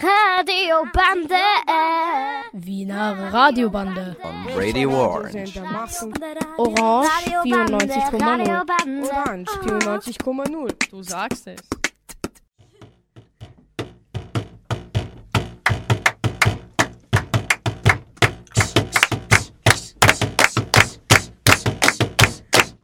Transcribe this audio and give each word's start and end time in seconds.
Radiobande. 0.00 1.34
Wiener 2.52 3.32
Radiobande. 3.32 4.16
On 4.22 4.46
Radio 4.54 4.90
Orange. 4.90 5.60
Orange 6.58 7.08
94,0. 7.44 8.22
Radiobande. 8.22 9.10
Orange 9.10 9.50
94,0. 9.62 10.90
Du 10.90 11.02
sagst 11.02 11.46
es. 11.46 11.60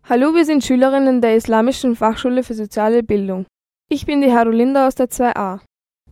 Hallo, 0.07 0.35
wir 0.35 0.45
sind 0.45 0.65
Schülerinnen 0.65 1.21
der 1.21 1.37
Islamischen 1.37 1.97
Fachschule 1.97 2.43
für 2.43 2.55
soziale 2.55 3.03
Bildung. 3.03 3.47
Ich 3.91 4.07
bin 4.07 4.21
die 4.21 4.33
Harolinda 4.33 4.87
aus 4.87 4.95
der 4.95 5.09
2a. 5.09 5.61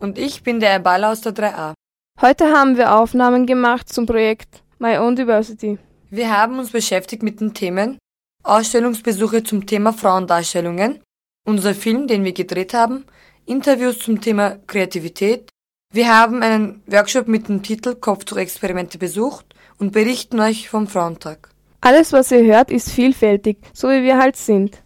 Und 0.03 0.19
ich 0.19 0.43
bin 0.43 0.59
der 0.59 0.71
Erbala 0.71 1.13
aus 1.13 1.21
der 1.21 1.33
3a. 1.33 1.75
Heute 2.21 2.47
haben 2.47 2.77
wir 2.77 2.97
Aufnahmen 2.97 3.47
gemacht 3.47 3.89
zum 3.89 4.05
Projekt 4.05 4.65
My 4.81 4.99
Own 4.99 5.15
Diversity. 5.15 5.79
Wir 6.11 6.37
haben 6.37 6.59
uns 6.59 6.73
beschäftigt 6.73 7.23
mit 7.23 7.41
den 7.41 7.55
Themen 7.55 7.99
Ausstellungsbesuche 8.43 9.45
zum 9.45 9.65
Thema 9.65 9.93
Frauendarstellungen, 9.93 10.99
unser 11.47 11.73
Film, 11.73 12.09
den 12.09 12.25
wir 12.25 12.33
gedreht 12.33 12.75
haben, 12.75 13.05
Interviews 13.47 14.01
zum 14.01 14.21
Thema 14.21 14.59
Kreativität. 14.67 15.49
Wir 15.95 16.09
haben 16.09 16.43
einen 16.43 16.83
Workshop 16.89 17.29
mit 17.29 17.49
dem 17.49 17.63
Titel 17.63 17.95
Kopftuchexperimente 17.95 18.99
besucht 18.99 19.55
und 19.79 19.93
berichten 19.93 20.41
euch 20.41 20.69
vom 20.69 20.89
Frauentag. 20.89 21.51
Alles, 21.81 22.13
was 22.13 22.33
ihr 22.33 22.43
hört, 22.43 22.73
ist 22.73 22.91
vielfältig, 22.91 23.59
so 23.73 23.89
wie 23.89 24.03
wir 24.03 24.19
halt 24.19 24.35
sind. 24.35 24.82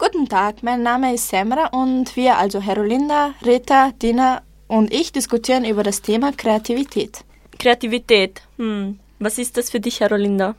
Guten 0.00 0.28
Tag, 0.28 0.62
mein 0.62 0.84
Name 0.84 1.12
ist 1.12 1.28
Semra 1.28 1.66
und 1.72 2.14
wir, 2.14 2.38
also 2.38 2.60
Herolinda, 2.60 3.34
Rita, 3.44 3.90
Dina 4.00 4.42
und 4.68 4.94
ich 4.94 5.10
diskutieren 5.10 5.64
über 5.64 5.82
das 5.82 6.00
Thema 6.02 6.30
Kreativität. 6.30 7.24
Kreativität. 7.58 8.40
Hm. 8.58 9.00
Was 9.18 9.38
ist 9.38 9.56
das 9.56 9.70
für 9.70 9.80
dich, 9.80 9.98
Herolinda? 9.98 10.54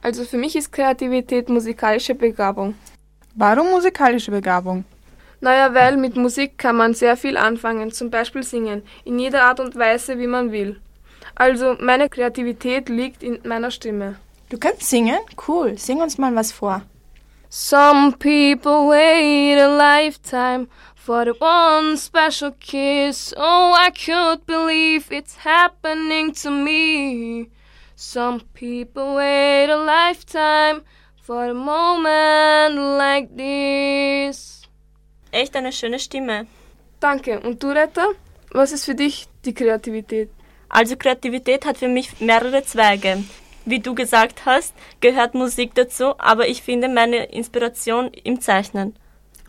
Also 0.00 0.22
für 0.22 0.36
mich 0.36 0.54
ist 0.54 0.70
Kreativität 0.70 1.48
musikalische 1.48 2.14
Begabung. 2.14 2.76
Warum 3.34 3.68
musikalische 3.70 4.30
Begabung? 4.30 4.84
Naja, 5.40 5.74
weil 5.74 5.96
mit 5.96 6.14
Musik 6.14 6.56
kann 6.56 6.76
man 6.76 6.94
sehr 6.94 7.16
viel 7.16 7.36
anfangen, 7.36 7.90
zum 7.90 8.10
Beispiel 8.10 8.44
singen, 8.44 8.82
in 9.04 9.18
jeder 9.18 9.42
Art 9.42 9.58
und 9.58 9.74
Weise, 9.74 10.20
wie 10.20 10.28
man 10.28 10.52
will. 10.52 10.80
Also 11.34 11.74
meine 11.80 12.08
Kreativität 12.08 12.88
liegt 12.88 13.24
in 13.24 13.40
meiner 13.42 13.72
Stimme. 13.72 14.20
Du 14.50 14.56
kannst 14.56 14.88
singen? 14.88 15.18
Cool, 15.48 15.76
sing 15.76 16.00
uns 16.00 16.16
mal 16.16 16.32
was 16.36 16.52
vor. 16.52 16.82
Some 17.50 18.12
people 18.12 18.88
wait 18.88 19.58
a 19.58 19.68
lifetime 19.68 20.68
for 20.94 21.24
the 21.24 21.32
one 21.38 21.96
special 21.96 22.52
kiss. 22.52 23.32
Oh, 23.36 23.72
I 23.74 23.90
could 23.90 24.44
believe 24.44 25.10
it's 25.10 25.36
happening 25.36 26.34
to 26.42 26.50
me. 26.50 27.48
Some 27.96 28.42
people 28.52 29.14
wait 29.14 29.70
a 29.70 29.78
lifetime 29.78 30.82
for 31.22 31.46
a 31.46 31.54
moment 31.54 32.76
like 32.98 33.34
this. 33.34 34.62
Echt 35.32 35.56
eine 35.56 35.72
schöne 35.72 35.98
Stimme. 35.98 36.46
Danke. 37.00 37.40
Und 37.40 37.62
du, 37.62 37.70
Retta? 37.70 38.08
Was 38.52 38.72
ist 38.72 38.84
für 38.84 38.94
dich 38.94 39.26
die 39.46 39.54
Kreativität? 39.54 40.28
Also 40.68 40.96
Kreativität 40.96 41.64
hat 41.64 41.78
für 41.78 41.88
mich 41.88 42.20
mehrere 42.20 42.62
Zweige. 42.62 43.24
Wie 43.68 43.80
du 43.80 43.94
gesagt 43.94 44.46
hast, 44.46 44.72
gehört 45.00 45.34
Musik 45.34 45.74
dazu, 45.74 46.14
aber 46.18 46.48
ich 46.48 46.62
finde 46.62 46.88
meine 46.88 47.26
Inspiration 47.26 48.10
im 48.24 48.40
Zeichnen. 48.40 48.94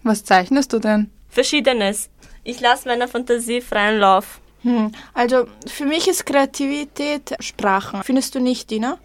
Was 0.03 0.25
zeichnest 0.25 0.73
du 0.73 0.79
denn? 0.79 1.09
Verschiedenes. 1.29 2.09
Ich 2.43 2.59
lasse 2.59 2.89
meiner 2.89 3.07
Fantasie 3.07 3.61
freien 3.61 3.97
Lauf. 3.97 4.41
Hm. 4.63 4.91
Also 5.13 5.45
für 5.65 5.85
mich 5.85 6.09
ist 6.09 6.25
Kreativität 6.25 7.33
Sprachen. 7.39 8.03
Findest 8.03 8.35
du 8.35 8.41
nicht, 8.41 8.69
Dina? 8.69 8.97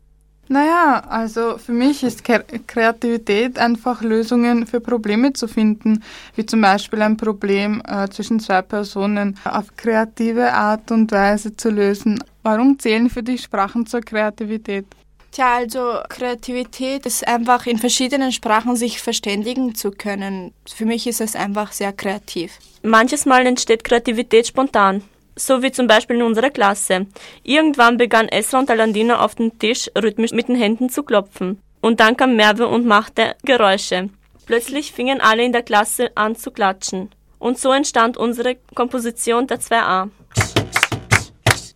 Naja, 0.48 1.04
also 1.08 1.58
für 1.58 1.72
mich 1.72 2.02
ist 2.02 2.24
Ke 2.24 2.44
Kreativität 2.66 3.56
einfach 3.56 4.02
Lösungen 4.02 4.66
für 4.66 4.80
Probleme 4.80 5.32
zu 5.32 5.46
finden, 5.46 6.02
wie 6.34 6.44
zum 6.44 6.60
Beispiel 6.60 7.00
ein 7.02 7.16
Problem 7.16 7.80
äh, 7.86 8.08
zwischen 8.08 8.40
zwei 8.40 8.62
Personen 8.62 9.38
auf 9.44 9.76
kreative 9.76 10.52
Art 10.52 10.90
und 10.90 11.12
Weise 11.12 11.56
zu 11.56 11.70
lösen. 11.70 12.18
Warum 12.42 12.80
zählen 12.80 13.08
für 13.08 13.22
dich 13.22 13.42
Sprachen 13.42 13.86
zur 13.86 14.00
Kreativität? 14.00 14.86
Tja, 15.34 15.56
also 15.56 15.98
Kreativität 16.08 17.06
ist 17.06 17.26
einfach 17.26 17.66
in 17.66 17.78
verschiedenen 17.78 18.30
Sprachen 18.30 18.76
sich 18.76 19.02
verständigen 19.02 19.74
zu 19.74 19.90
können. 19.90 20.54
Für 20.72 20.84
mich 20.84 21.08
ist 21.08 21.20
es 21.20 21.34
einfach 21.34 21.72
sehr 21.72 21.92
kreativ. 21.92 22.60
Manches 22.84 23.26
Mal 23.26 23.44
entsteht 23.44 23.82
Kreativität 23.82 24.46
spontan. 24.46 25.02
So 25.34 25.60
wie 25.60 25.72
zum 25.72 25.88
Beispiel 25.88 26.16
in 26.18 26.22
unserer 26.22 26.50
Klasse. 26.50 27.06
Irgendwann 27.42 27.96
begann 27.96 28.28
Esra 28.28 28.60
und 28.60 28.70
Alandina 28.70 29.24
auf 29.24 29.34
den 29.34 29.58
Tisch 29.58 29.90
rhythmisch 30.00 30.30
mit 30.30 30.46
den 30.46 30.54
Händen 30.54 30.88
zu 30.88 31.02
klopfen. 31.02 31.60
Und 31.80 31.98
dann 31.98 32.16
kam 32.16 32.36
Merve 32.36 32.68
und 32.68 32.86
machte 32.86 33.34
Geräusche. 33.42 34.10
Plötzlich 34.46 34.92
fingen 34.92 35.20
alle 35.20 35.44
in 35.44 35.50
der 35.50 35.64
Klasse 35.64 36.12
an 36.14 36.36
zu 36.36 36.52
klatschen. 36.52 37.10
Und 37.40 37.58
so 37.58 37.72
entstand 37.72 38.16
unsere 38.16 38.54
Komposition 38.76 39.48
der 39.48 39.58
2a. 39.58 40.10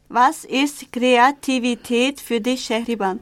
Was 0.09 0.45
ist 0.45 0.93
Kreativität 0.93 2.21
für 2.21 2.41
dich, 2.41 2.65
Shehriban? 2.65 3.19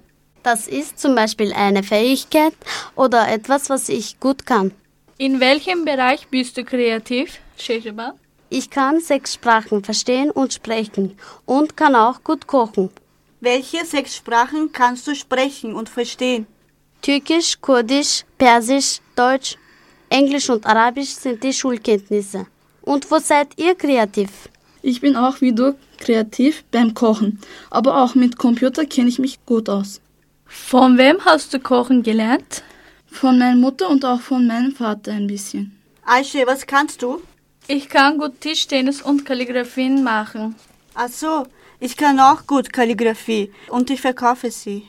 Das 0.47 0.69
ist 0.69 1.01
zum 1.01 1.17
Beispiel 1.17 1.53
eine 1.53 1.83
Fähigkeit 1.83 2.55
oder 2.95 3.27
etwas, 3.27 3.69
was 3.69 3.89
ich 3.89 4.21
gut 4.21 4.47
kann. 4.47 4.71
In 5.19 5.41
welchem 5.41 5.85
Bereich 5.85 6.29
bist 6.29 6.57
du 6.57 6.63
kreativ, 6.63 7.41
Shehriban? 7.59 8.13
Ich 8.49 8.71
kann 8.71 9.01
sechs 9.01 9.35
Sprachen 9.35 9.83
verstehen 9.83 10.31
und 10.31 10.53
sprechen 10.53 11.19
und 11.47 11.77
kann 11.77 11.97
auch 11.97 12.23
gut 12.23 12.47
kochen. 12.47 12.91
Welche 13.41 13.85
sechs 13.85 14.15
Sprachen 14.15 14.71
kannst 14.71 15.09
du 15.09 15.17
sprechen 15.17 15.75
und 15.75 15.89
verstehen? 15.89 16.47
Türkisch, 17.03 17.61
Kurdisch, 17.61 18.25
Persisch, 18.39 19.01
Deutsch, 19.17 19.57
Englisch 20.11 20.49
und 20.49 20.65
Arabisch 20.65 21.15
sind 21.17 21.43
die 21.43 21.53
Schulkenntnisse. 21.53 22.47
Und 22.83 23.11
wo 23.11 23.19
seid 23.19 23.49
ihr 23.57 23.75
kreativ? 23.75 24.31
Ich 24.81 25.01
bin 25.01 25.17
auch 25.17 25.41
wie 25.41 25.53
du 25.53 25.77
kreativ 25.99 26.63
beim 26.71 26.95
Kochen, 26.95 27.41
aber 27.69 28.01
auch 28.01 28.15
mit 28.15 28.39
Computer 28.39 28.87
kenne 28.87 29.09
ich 29.09 29.19
mich 29.19 29.45
gut 29.45 29.69
aus. 29.69 30.01
Von 30.47 30.99
wem 30.99 31.25
hast 31.25 31.53
du 31.53 31.61
kochen 31.61 32.03
gelernt? 32.03 32.63
Von 33.07 33.39
meiner 33.39 33.57
Mutter 33.57 33.89
und 33.89 34.05
auch 34.05 34.21
von 34.21 34.47
meinem 34.47 34.73
Vater 34.73 35.13
ein 35.13 35.27
bisschen. 35.27 35.79
Aische, 36.05 36.47
was 36.47 36.67
kannst 36.67 37.03
du? 37.03 37.21
Ich 37.69 37.89
kann 37.89 38.19
gut 38.19 38.41
Tischtennis 38.41 39.03
und 39.03 39.25
Kalligraphien 39.25 40.05
machen. 40.05 40.55
Ach 40.95 41.09
so, 41.09 41.47
ich 41.81 41.97
kann 41.97 42.21
auch 42.21 42.47
gut 42.47 42.73
Kalligraphie 42.73 43.53
und 43.69 43.91
ich 43.91 44.01
verkaufe 44.01 44.51
sie. 44.51 44.87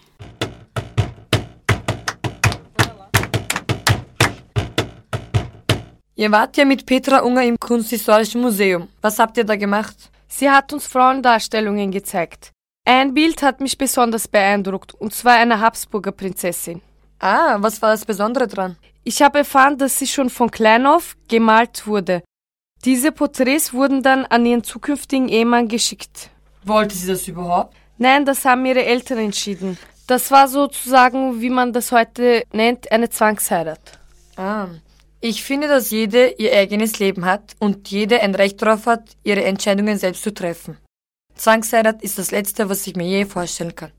Ihr 6.15 6.31
wart 6.31 6.57
ja 6.57 6.65
mit 6.65 6.85
Petra 6.85 7.19
Unger 7.19 7.43
im 7.43 7.59
Kunsthistorischen 7.59 8.41
Museum. 8.41 8.87
Was 9.01 9.19
habt 9.19 9.37
ihr 9.37 9.43
da 9.43 9.55
gemacht? 9.55 9.95
Sie 10.27 10.49
hat 10.49 10.73
uns 10.73 10.87
Frauendarstellungen 10.87 11.91
gezeigt. 11.91 12.51
Ein 12.89 13.13
Bild 13.13 13.43
hat 13.43 13.59
mich 13.59 13.77
besonders 13.77 14.29
beeindruckt, 14.29 14.93
und 14.93 15.13
zwar 15.13 15.33
eine 15.33 15.59
Habsburger 15.59 16.13
Prinzessin. 16.13 16.81
Ah, 17.19 17.57
was 17.59 17.81
war 17.81 17.91
das 17.91 18.05
Besondere 18.05 18.47
dran? 18.47 18.77
Ich 19.03 19.21
habe 19.21 19.39
erfahren, 19.39 19.77
dass 19.77 19.99
sie 19.99 20.07
schon 20.07 20.29
von 20.29 20.49
klein 20.49 20.85
auf 20.85 21.17
gemalt 21.27 21.85
wurde. 21.85 22.23
Diese 22.85 23.11
Porträts 23.11 23.73
wurden 23.73 24.03
dann 24.03 24.25
an 24.27 24.45
ihren 24.45 24.63
zukünftigen 24.63 25.27
Ehemann 25.27 25.67
geschickt. 25.67 26.29
Wollte 26.63 26.95
sie 26.95 27.07
das 27.07 27.27
überhaupt? 27.27 27.75
Nein, 27.97 28.23
das 28.23 28.45
haben 28.45 28.65
ihre 28.65 28.85
Eltern 28.85 29.17
entschieden. 29.17 29.77
Das 30.07 30.31
war 30.31 30.47
sozusagen, 30.47 31.41
wie 31.41 31.49
man 31.49 31.73
das 31.73 31.91
heute 31.91 32.43
nennt, 32.53 32.89
eine 32.89 33.09
Zwangsheirat. 33.09 33.99
Ah. 34.37 34.67
Ich 35.19 35.43
finde, 35.43 35.67
dass 35.67 35.89
jede 35.89 36.29
ihr 36.37 36.53
eigenes 36.53 36.99
Leben 36.99 37.25
hat 37.25 37.53
und 37.59 37.89
jede 37.91 38.21
ein 38.21 38.33
Recht 38.33 38.61
darauf 38.61 38.85
hat, 38.85 39.17
ihre 39.25 39.43
Entscheidungen 39.43 39.97
selbst 39.97 40.23
zu 40.23 40.33
treffen. 40.33 40.77
Zwangsheirat 41.37 42.01
ist 42.01 42.17
das 42.17 42.31
Letzte, 42.31 42.69
was 42.69 42.85
ich 42.87 42.95
mir 42.95 43.07
je 43.07 43.25
vorstellen 43.25 43.75
kann. 43.75 43.91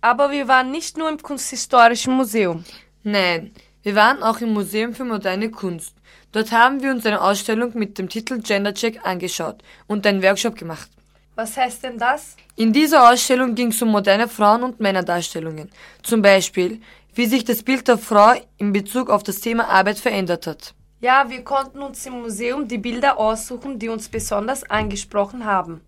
Aber 0.00 0.30
wir 0.30 0.46
waren 0.48 0.70
nicht 0.70 0.96
nur 0.96 1.08
im 1.08 1.18
Kunsthistorischen 1.18 2.14
Museum. 2.14 2.64
Nein, 3.02 3.52
wir 3.82 3.94
waren 3.94 4.22
auch 4.22 4.40
im 4.40 4.52
Museum 4.52 4.94
für 4.94 5.04
moderne 5.04 5.50
Kunst. 5.50 5.94
Dort 6.32 6.52
haben 6.52 6.82
wir 6.82 6.90
uns 6.90 7.06
eine 7.06 7.20
Ausstellung 7.20 7.72
mit 7.74 7.98
dem 7.98 8.08
Titel 8.08 8.40
Gender 8.40 8.74
Check 8.74 9.00
angeschaut 9.04 9.62
und 9.86 10.06
einen 10.06 10.22
Workshop 10.22 10.56
gemacht. 10.56 10.88
Was 11.34 11.56
heißt 11.56 11.84
denn 11.84 11.98
das? 11.98 12.36
In 12.56 12.72
dieser 12.72 13.10
Ausstellung 13.10 13.54
ging 13.54 13.68
es 13.68 13.80
um 13.80 13.90
moderne 13.90 14.28
Frauen- 14.28 14.64
und 14.64 14.80
Männerdarstellungen. 14.80 15.70
Zum 16.02 16.20
Beispiel, 16.20 16.80
wie 17.14 17.26
sich 17.26 17.44
das 17.44 17.62
Bild 17.62 17.88
der 17.88 17.98
Frau 17.98 18.34
in 18.58 18.72
Bezug 18.72 19.08
auf 19.08 19.22
das 19.22 19.40
Thema 19.40 19.68
Arbeit 19.68 19.98
verändert 19.98 20.46
hat. 20.46 20.74
Ja, 21.00 21.30
wir 21.30 21.44
konnten 21.44 21.80
uns 21.80 22.04
im 22.06 22.22
Museum 22.22 22.66
die 22.66 22.78
Bilder 22.78 23.18
aussuchen, 23.18 23.78
die 23.78 23.88
uns 23.88 24.08
besonders 24.08 24.68
angesprochen 24.68 25.44
haben. 25.44 25.80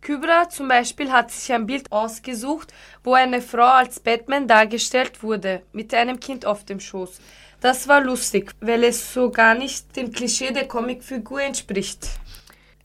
Kybra 0.00 0.48
zum 0.48 0.68
Beispiel 0.68 1.12
hat 1.12 1.30
sich 1.30 1.52
ein 1.52 1.66
Bild 1.66 1.92
ausgesucht, 1.92 2.72
wo 3.02 3.12
eine 3.12 3.42
Frau 3.42 3.66
als 3.66 4.00
Batman 4.00 4.48
dargestellt 4.48 5.22
wurde, 5.22 5.60
mit 5.72 5.92
einem 5.92 6.18
Kind 6.18 6.46
auf 6.46 6.64
dem 6.64 6.80
Schoß. 6.80 7.20
Das 7.60 7.88
war 7.88 8.00
lustig, 8.00 8.52
weil 8.60 8.84
es 8.84 9.12
so 9.12 9.30
gar 9.30 9.54
nicht 9.54 9.94
dem 9.96 10.10
Klischee 10.10 10.50
der 10.50 10.66
Comicfigur 10.66 11.42
entspricht. 11.42 12.08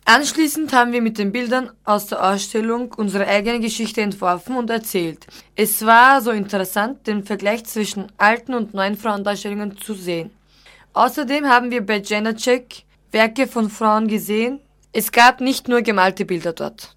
Anschließend 0.04 0.74
haben 0.74 0.92
wir 0.92 1.02
mit 1.02 1.18
den 1.18 1.32
Bildern 1.32 1.72
aus 1.86 2.08
der 2.08 2.22
Ausstellung 2.22 2.94
unsere 2.98 3.26
eigene 3.26 3.62
Geschichte 3.62 4.02
entworfen 4.02 4.58
und 4.58 4.70
erzählt. 4.70 5.28
Es 5.56 5.86
war 5.86 6.20
so 6.20 6.32
interessant, 6.32 7.08
den 7.08 7.24
Vergleich 7.24 7.64
zwischen 7.66 8.08
alten 8.18 8.54
und 8.54 8.74
neuen 8.74 8.98
Frauendarstellungen 8.98 9.78
zu 9.78 9.94
sehen. 9.94 10.32
Außerdem 10.94 11.48
haben 11.48 11.72
wir 11.72 11.86
bei 11.86 12.00
Jenacek 12.00 12.84
Werke 13.12 13.48
von 13.48 13.70
Frauen 13.70 14.08
gesehen. 14.08 14.60
Es 14.92 15.12
gab 15.12 15.42
nicht 15.42 15.68
nur 15.68 15.82
gemalte 15.82 16.26
Bilder 16.26 16.54
dort. 16.54 16.96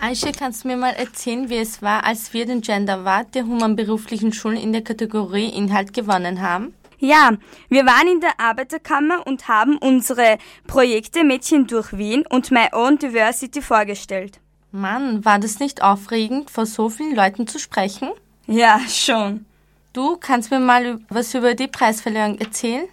Aisha, 0.00 0.30
kannst 0.32 0.64
du 0.64 0.68
mir 0.68 0.76
mal 0.78 0.94
erzählen, 0.94 1.50
wie 1.50 1.58
es 1.58 1.82
war, 1.82 2.04
als 2.04 2.32
wir 2.32 2.46
den 2.46 2.62
Gender 2.62 3.00
Award 3.00 3.34
der 3.34 3.44
humanberuflichen 3.44 4.32
Schulen 4.32 4.56
in 4.56 4.72
der 4.72 4.82
Kategorie 4.82 5.50
Inhalt 5.50 5.92
gewonnen 5.92 6.40
haben? 6.40 6.74
Ja, 6.98 7.32
wir 7.68 7.84
waren 7.84 8.08
in 8.08 8.20
der 8.20 8.40
Arbeiterkammer 8.40 9.26
und 9.26 9.48
haben 9.48 9.76
unsere 9.76 10.38
Projekte 10.66 11.22
Mädchen 11.22 11.66
durch 11.66 11.96
Wien 11.96 12.24
und 12.28 12.50
My 12.50 12.68
Own 12.72 12.98
Diversity 12.98 13.60
vorgestellt. 13.60 14.40
Mann, 14.72 15.24
war 15.24 15.38
das 15.38 15.60
nicht 15.60 15.82
aufregend, 15.82 16.50
vor 16.50 16.64
so 16.64 16.88
vielen 16.88 17.14
Leuten 17.14 17.46
zu 17.46 17.58
sprechen? 17.58 18.10
Ja, 18.46 18.80
schon. 18.88 19.46
Du 19.92 20.16
kannst 20.18 20.52
mir 20.52 20.60
mal 20.60 21.00
was 21.08 21.34
über 21.34 21.54
die 21.54 21.66
Preisverleihung 21.66 22.38
erzählen? 22.38 22.86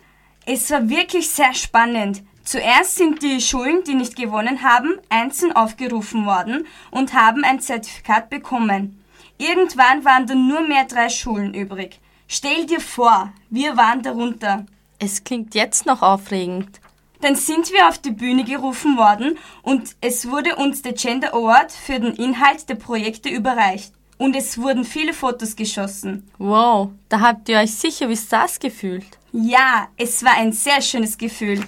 Es 0.45 0.71
war 0.71 0.89
wirklich 0.89 1.29
sehr 1.29 1.53
spannend. 1.53 2.23
Zuerst 2.43 2.95
sind 2.95 3.21
die 3.21 3.39
Schulen, 3.39 3.83
die 3.83 3.93
nicht 3.93 4.15
gewonnen 4.15 4.63
haben, 4.63 4.97
einzeln 5.09 5.51
aufgerufen 5.51 6.25
worden 6.25 6.65
und 6.89 7.13
haben 7.13 7.43
ein 7.43 7.59
Zertifikat 7.59 8.31
bekommen. 8.31 9.03
Irgendwann 9.37 10.05
waren 10.05 10.25
dann 10.25 10.47
nur 10.47 10.61
mehr 10.61 10.85
drei 10.85 11.09
Schulen 11.09 11.53
übrig. 11.53 11.99
Stell 12.27 12.65
dir 12.65 12.79
vor, 12.79 13.31
wir 13.51 13.77
waren 13.77 14.01
darunter. 14.01 14.65
Es 14.97 15.23
klingt 15.23 15.53
jetzt 15.53 15.85
noch 15.85 16.01
aufregend. 16.01 16.79
Dann 17.21 17.35
sind 17.35 17.71
wir 17.71 17.89
auf 17.89 17.99
die 17.99 18.11
Bühne 18.11 18.43
gerufen 18.43 18.97
worden 18.97 19.37
und 19.61 19.95
es 20.01 20.29
wurde 20.29 20.55
uns 20.55 20.81
der 20.81 20.93
Gender 20.93 21.33
Award 21.35 21.71
für 21.71 21.99
den 21.99 22.13
Inhalt 22.13 22.67
der 22.69 22.75
Projekte 22.75 23.29
überreicht. 23.29 23.93
Und 24.17 24.35
es 24.35 24.57
wurden 24.57 24.83
viele 24.83 25.13
Fotos 25.13 25.55
geschossen. 25.55 26.29
Wow, 26.37 26.89
da 27.09 27.19
habt 27.19 27.49
ihr 27.49 27.59
euch 27.59 27.73
sicher 27.73 28.09
wie 28.09 28.17
Stars 28.17 28.59
gefühlt. 28.59 29.05
Ja, 29.31 29.87
es 29.97 30.23
war 30.23 30.33
ein 30.33 30.51
sehr 30.51 30.81
schönes 30.81 31.17
Gefühl. 31.17 31.63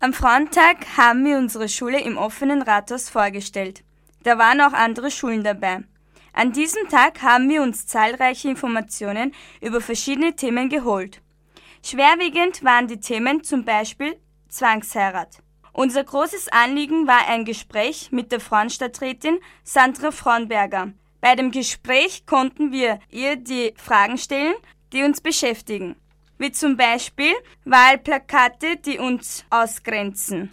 Am 0.00 0.12
Frauentag 0.12 0.96
haben 0.96 1.24
wir 1.24 1.36
unsere 1.36 1.68
Schule 1.68 2.00
im 2.00 2.16
offenen 2.16 2.62
Rathaus 2.62 3.10
vorgestellt. 3.10 3.82
Da 4.22 4.38
waren 4.38 4.60
auch 4.60 4.72
andere 4.72 5.10
Schulen 5.10 5.44
dabei. 5.44 5.84
An 6.32 6.52
diesem 6.52 6.88
Tag 6.88 7.20
haben 7.22 7.48
wir 7.48 7.62
uns 7.62 7.86
zahlreiche 7.86 8.48
Informationen 8.48 9.34
über 9.60 9.80
verschiedene 9.80 10.36
Themen 10.36 10.68
geholt. 10.68 11.20
Schwerwiegend 11.84 12.62
waren 12.62 12.86
die 12.86 13.00
Themen 13.00 13.42
zum 13.42 13.64
Beispiel 13.64 14.16
Zwangsheirat. 14.48 15.42
Unser 15.78 16.02
großes 16.02 16.48
Anliegen 16.48 17.06
war 17.06 17.28
ein 17.28 17.44
Gespräch 17.44 18.08
mit 18.10 18.32
der 18.32 18.40
Frauenstadträtin 18.40 19.38
Sandra 19.62 20.10
Fraunberger. 20.10 20.92
Bei 21.20 21.36
dem 21.36 21.52
Gespräch 21.52 22.26
konnten 22.26 22.72
wir 22.72 22.98
ihr 23.12 23.36
die 23.36 23.74
Fragen 23.76 24.18
stellen, 24.18 24.56
die 24.92 25.04
uns 25.04 25.20
beschäftigen 25.20 25.94
wie 26.36 26.50
zum 26.50 26.76
Beispiel 26.76 27.32
Wahlplakate, 27.64 28.76
die 28.84 28.98
uns 28.98 29.44
ausgrenzen. 29.50 30.50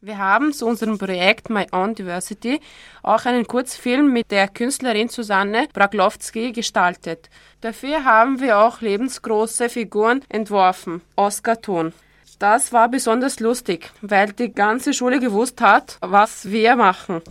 Wir 0.00 0.18
haben 0.18 0.52
zu 0.52 0.66
unserem 0.66 0.98
Projekt 0.98 1.50
My 1.50 1.66
Own 1.72 1.96
Diversity 1.96 2.60
auch 3.02 3.24
einen 3.24 3.46
Kurzfilm 3.48 4.12
mit 4.12 4.30
der 4.30 4.46
Künstlerin 4.46 5.08
Susanne 5.08 5.66
Braglowski 5.72 6.52
gestaltet. 6.52 7.28
Dafür 7.60 8.04
haben 8.04 8.38
wir 8.38 8.58
auch 8.58 8.80
lebensgroße 8.82 9.68
Figuren 9.68 10.24
entworfen 10.28 11.02
aus 11.16 11.42
Karton. 11.42 11.92
Das 12.42 12.72
war 12.72 12.88
besonders 12.88 13.38
lustig, 13.38 13.92
weil 14.00 14.32
die 14.32 14.52
ganze 14.52 14.92
Schule 14.92 15.20
gewusst 15.20 15.60
hat, 15.60 15.96
was 16.00 16.50
wir 16.50 16.74
machen. 16.74 17.22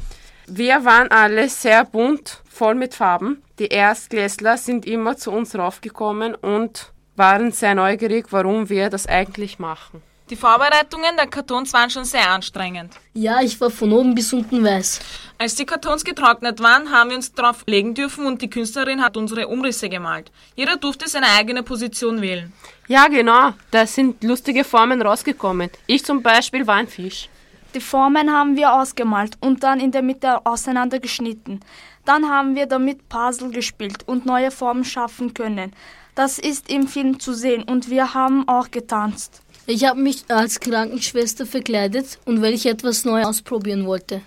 Wir 0.48 0.86
waren 0.86 1.12
alle 1.12 1.50
sehr 1.50 1.84
bunt, 1.84 2.42
voll 2.50 2.76
mit 2.76 2.94
Farben. 2.94 3.44
Die 3.60 3.68
Erstklässler 3.68 4.56
sind 4.56 4.86
immer 4.86 5.18
zu 5.18 5.32
uns 5.32 5.54
raufgekommen 5.54 6.34
und 6.34 6.94
waren 7.18 7.52
sehr 7.52 7.76
neugierig, 7.76 8.28
warum 8.30 8.70
wir 8.70 8.90
das 8.90 9.06
eigentlich 9.06 9.60
machen. 9.60 10.02
Die 10.30 10.38
Vorbereitungen 10.38 11.18
der 11.18 11.28
Kartons 11.28 11.74
waren 11.74 11.90
schon 11.90 12.06
sehr 12.06 12.30
anstrengend. 12.30 12.94
Ja, 13.14 13.42
ich 13.42 13.60
war 13.60 13.70
von 13.70 13.92
oben 13.92 14.16
bis 14.16 14.32
unten 14.32 14.64
weiß. 14.64 15.02
Als 15.38 15.56
die 15.56 15.66
Kartons 15.66 16.06
getrocknet 16.06 16.62
waren, 16.62 16.90
haben 16.90 17.10
wir 17.10 17.18
uns 17.18 17.34
darauf 17.34 17.64
legen 17.68 17.96
dürfen 17.96 18.26
und 18.26 18.42
die 18.42 18.50
Künstlerin 18.50 19.04
hat 19.04 19.18
unsere 19.18 19.50
Umrisse 19.50 19.90
gemalt. 19.90 20.32
Jeder 20.56 20.78
durfte 20.78 21.10
seine 21.10 21.28
eigene 21.38 21.64
Position 21.64 22.22
wählen. 22.22 22.54
Ja, 22.92 23.08
genau. 23.08 23.54
Da 23.72 23.88
sind 23.88 24.22
lustige 24.22 24.66
Formen 24.66 25.02
rausgekommen. 25.02 25.70
Ich 25.88 26.04
zum 26.04 26.22
Beispiel 26.22 26.68
war 26.68 26.76
ein 26.76 26.90
Fisch. 26.90 27.30
Die 27.74 27.80
Formen 27.80 28.30
haben 28.30 28.58
wir 28.58 28.74
ausgemalt 28.74 29.38
und 29.40 29.64
dann 29.64 29.80
in 29.80 29.92
der 29.92 30.02
Mitte 30.02 30.46
auseinandergeschnitten. 30.46 31.62
Dann 32.04 32.30
haben 32.30 32.54
wir 32.54 32.66
damit 32.66 33.08
Puzzle 33.08 33.52
gespielt 33.52 34.06
und 34.08 34.26
neue 34.26 34.52
Formen 34.52 34.84
schaffen 34.84 35.34
können. 35.34 35.72
Das 36.16 36.38
ist 36.38 36.70
im 36.70 36.86
Film 36.86 37.18
zu 37.18 37.34
sehen 37.34 37.64
und 37.64 37.90
wir 37.90 38.14
haben 38.14 38.46
auch 38.50 38.70
getanzt. 38.70 39.42
Ich 39.68 39.86
habe 39.86 40.02
mich 40.02 40.26
als 40.28 40.60
Krankenschwester 40.60 41.46
verkleidet 41.46 42.20
und 42.26 42.42
weil 42.42 42.54
ich 42.54 42.66
etwas 42.66 43.06
Neues 43.06 43.26
ausprobieren 43.26 43.86
wollte. 43.86 44.22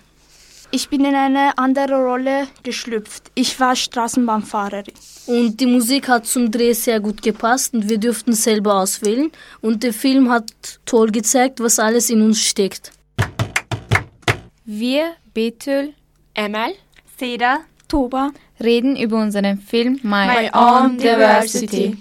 Ich 0.71 0.89
bin 0.89 1.05
in 1.05 1.15
eine 1.15 1.57
andere 1.57 1.95
Rolle 1.95 2.47
geschlüpft. 2.63 3.31
Ich 3.35 3.59
war 3.59 3.75
Straßenbahnfahrerin. 3.75 4.93
Und 5.27 5.59
die 5.59 5.65
Musik 5.65 6.07
hat 6.07 6.25
zum 6.25 6.51
Dreh 6.51 6.73
sehr 6.73 6.99
gut 6.99 7.21
gepasst 7.21 7.73
und 7.73 7.89
wir 7.89 7.97
durften 7.97 8.33
selber 8.33 8.75
auswählen. 8.75 9.31
Und 9.61 9.83
der 9.83 9.93
Film 9.93 10.29
hat 10.29 10.51
toll 10.85 11.11
gezeigt, 11.11 11.59
was 11.59 11.79
alles 11.79 12.09
in 12.09 12.21
uns 12.21 12.41
steckt. 12.41 12.91
Wir, 14.65 15.13
Betul, 15.33 15.93
Emal, 16.33 16.73
Seda, 17.19 17.59
Toba 17.87 18.31
reden 18.59 18.95
über 18.95 19.21
unseren 19.21 19.59
Film 19.59 19.99
My, 20.03 20.27
My 20.27 20.49
Own 20.53 20.97
Diversity. 20.97 21.97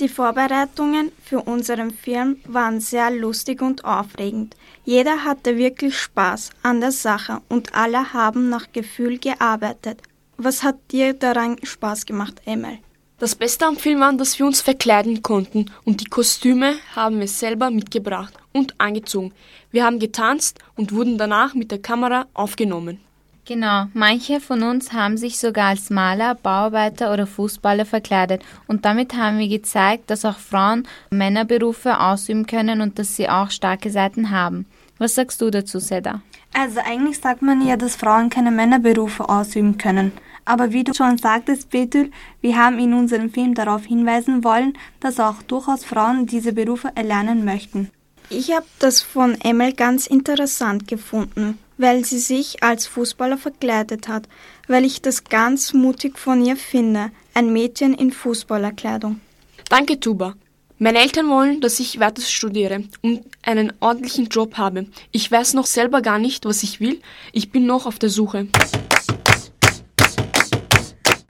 Die 0.00 0.08
Vorbereitungen 0.08 1.12
für 1.22 1.42
unseren 1.42 1.90
Film 1.90 2.38
waren 2.46 2.80
sehr 2.80 3.10
lustig 3.10 3.60
und 3.60 3.84
aufregend. 3.84 4.56
Jeder 4.84 5.24
hatte 5.24 5.56
wirklich 5.56 5.98
Spaß 5.98 6.50
an 6.62 6.80
der 6.80 6.92
Sache 6.92 7.40
und 7.48 7.74
alle 7.74 8.12
haben 8.12 8.48
nach 8.48 8.72
Gefühl 8.72 9.18
gearbeitet. 9.18 10.02
Was 10.36 10.62
hat 10.62 10.76
dir 10.90 11.12
daran 11.12 11.56
Spaß 11.62 12.06
gemacht, 12.06 12.40
Emil? 12.46 12.78
Das 13.18 13.34
Beste 13.34 13.66
am 13.66 13.76
Film 13.76 14.00
war, 14.00 14.14
dass 14.14 14.38
wir 14.38 14.46
uns 14.46 14.62
verkleiden 14.62 15.22
konnten 15.22 15.70
und 15.84 16.00
die 16.00 16.06
Kostüme 16.06 16.76
haben 16.96 17.20
wir 17.20 17.28
selber 17.28 17.70
mitgebracht 17.70 18.32
und 18.54 18.80
angezogen. 18.80 19.34
Wir 19.70 19.84
haben 19.84 19.98
getanzt 19.98 20.58
und 20.76 20.92
wurden 20.92 21.18
danach 21.18 21.52
mit 21.52 21.70
der 21.70 21.82
Kamera 21.82 22.26
aufgenommen. 22.32 22.98
Genau, 23.50 23.86
manche 23.94 24.38
von 24.38 24.62
uns 24.62 24.92
haben 24.92 25.16
sich 25.16 25.40
sogar 25.40 25.70
als 25.70 25.90
Maler, 25.90 26.36
Bauarbeiter 26.36 27.12
oder 27.12 27.26
Fußballer 27.26 27.84
verkleidet 27.84 28.44
und 28.68 28.84
damit 28.84 29.16
haben 29.16 29.40
wir 29.40 29.48
gezeigt, 29.48 30.08
dass 30.08 30.24
auch 30.24 30.38
Frauen 30.38 30.86
Männerberufe 31.10 31.98
ausüben 31.98 32.46
können 32.46 32.80
und 32.80 33.00
dass 33.00 33.16
sie 33.16 33.28
auch 33.28 33.50
starke 33.50 33.90
Seiten 33.90 34.30
haben. 34.30 34.66
Was 34.98 35.16
sagst 35.16 35.40
du 35.40 35.50
dazu, 35.50 35.80
Seda? 35.80 36.22
Also 36.54 36.78
eigentlich 36.78 37.18
sagt 37.18 37.42
man 37.42 37.66
ja, 37.66 37.76
dass 37.76 37.96
Frauen 37.96 38.30
keine 38.30 38.52
Männerberufe 38.52 39.28
ausüben 39.28 39.78
können. 39.78 40.12
Aber 40.44 40.70
wie 40.70 40.84
du 40.84 40.94
schon 40.94 41.18
sagtest, 41.18 41.70
Peter, 41.70 42.04
wir 42.40 42.56
haben 42.56 42.78
in 42.78 42.94
unserem 42.94 43.30
Film 43.30 43.54
darauf 43.54 43.84
hinweisen 43.84 44.44
wollen, 44.44 44.74
dass 45.00 45.18
auch 45.18 45.42
durchaus 45.42 45.84
Frauen 45.84 46.26
diese 46.26 46.52
Berufe 46.52 46.92
erlernen 46.94 47.44
möchten. 47.44 47.90
Ich 48.32 48.52
habe 48.52 48.66
das 48.78 49.02
von 49.02 49.36
Emil 49.40 49.72
ganz 49.72 50.06
interessant 50.06 50.86
gefunden, 50.86 51.58
weil 51.80 52.04
sie 52.04 52.18
sich 52.18 52.62
als 52.62 52.86
Fußballer 52.86 53.38
verkleidet 53.38 54.06
hat, 54.06 54.28
weil 54.68 54.84
ich 54.84 55.00
das 55.00 55.24
ganz 55.24 55.72
mutig 55.72 56.18
von 56.18 56.44
ihr 56.44 56.56
finde, 56.56 57.10
ein 57.32 57.52
Mädchen 57.52 57.94
in 57.94 58.12
Fußballerkleidung. 58.12 59.20
Danke, 59.68 59.98
Tuba. 59.98 60.34
Meine 60.78 60.98
Eltern 60.98 61.28
wollen, 61.28 61.60
dass 61.60 61.80
ich 61.80 62.00
weiter 62.00 62.22
studiere 62.22 62.84
und 63.02 63.22
einen 63.42 63.72
ordentlichen 63.80 64.26
Job 64.26 64.56
habe. 64.56 64.86
Ich 65.10 65.30
weiß 65.30 65.54
noch 65.54 65.66
selber 65.66 66.02
gar 66.02 66.18
nicht, 66.18 66.44
was 66.44 66.62
ich 66.62 66.80
will. 66.80 67.00
Ich 67.32 67.50
bin 67.50 67.66
noch 67.66 67.86
auf 67.86 67.98
der 67.98 68.08
Suche. 68.08 68.48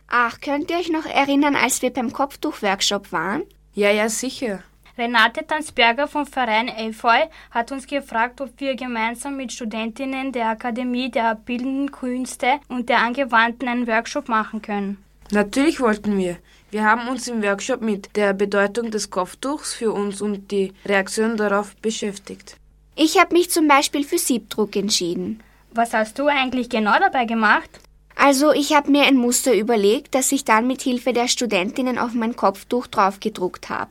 Ach, 0.08 0.40
könnt 0.40 0.70
ihr 0.70 0.78
euch 0.78 0.90
noch 0.90 1.06
erinnern, 1.06 1.54
als 1.54 1.82
wir 1.82 1.90
beim 1.90 2.12
Kopftuch-Workshop 2.12 3.12
waren? 3.12 3.42
Ja, 3.74 3.90
ja, 3.90 4.08
sicher. 4.08 4.64
Renate 5.00 5.46
Tanzberger 5.46 6.06
vom 6.06 6.26
Verein 6.26 6.68
Efeu 6.68 7.22
hat 7.50 7.72
uns 7.72 7.86
gefragt, 7.86 8.42
ob 8.42 8.50
wir 8.60 8.76
gemeinsam 8.76 9.34
mit 9.34 9.50
Studentinnen 9.50 10.30
der 10.30 10.50
Akademie 10.50 11.10
der 11.10 11.36
Bildenden 11.36 11.90
Künste 11.90 12.60
und 12.68 12.90
der 12.90 12.98
Angewandten 12.98 13.66
einen 13.66 13.86
Workshop 13.86 14.28
machen 14.28 14.60
können. 14.60 15.02
Natürlich 15.30 15.80
wollten 15.80 16.18
wir. 16.18 16.36
Wir 16.70 16.84
haben 16.84 17.08
uns 17.08 17.28
im 17.28 17.42
Workshop 17.42 17.80
mit 17.80 18.14
der 18.14 18.34
Bedeutung 18.34 18.90
des 18.90 19.08
Kopftuchs 19.08 19.72
für 19.72 19.90
uns 19.90 20.20
und 20.20 20.50
die 20.50 20.74
Reaktion 20.84 21.38
darauf 21.38 21.74
beschäftigt. 21.76 22.56
Ich 22.94 23.18
habe 23.18 23.34
mich 23.34 23.50
zum 23.50 23.68
Beispiel 23.68 24.04
für 24.04 24.18
Siebdruck 24.18 24.76
entschieden. 24.76 25.42
Was 25.72 25.94
hast 25.94 26.18
du 26.18 26.26
eigentlich 26.26 26.68
genau 26.68 26.98
dabei 26.98 27.24
gemacht? 27.24 27.70
Also 28.16 28.52
ich 28.52 28.74
habe 28.74 28.90
mir 28.90 29.04
ein 29.04 29.16
Muster 29.16 29.54
überlegt, 29.54 30.14
das 30.14 30.30
ich 30.30 30.44
dann 30.44 30.66
mit 30.66 30.82
Hilfe 30.82 31.14
der 31.14 31.26
Studentinnen 31.26 31.96
auf 31.96 32.12
mein 32.12 32.36
Kopftuch 32.36 32.86
draufgedruckt 32.86 33.70
habe. 33.70 33.90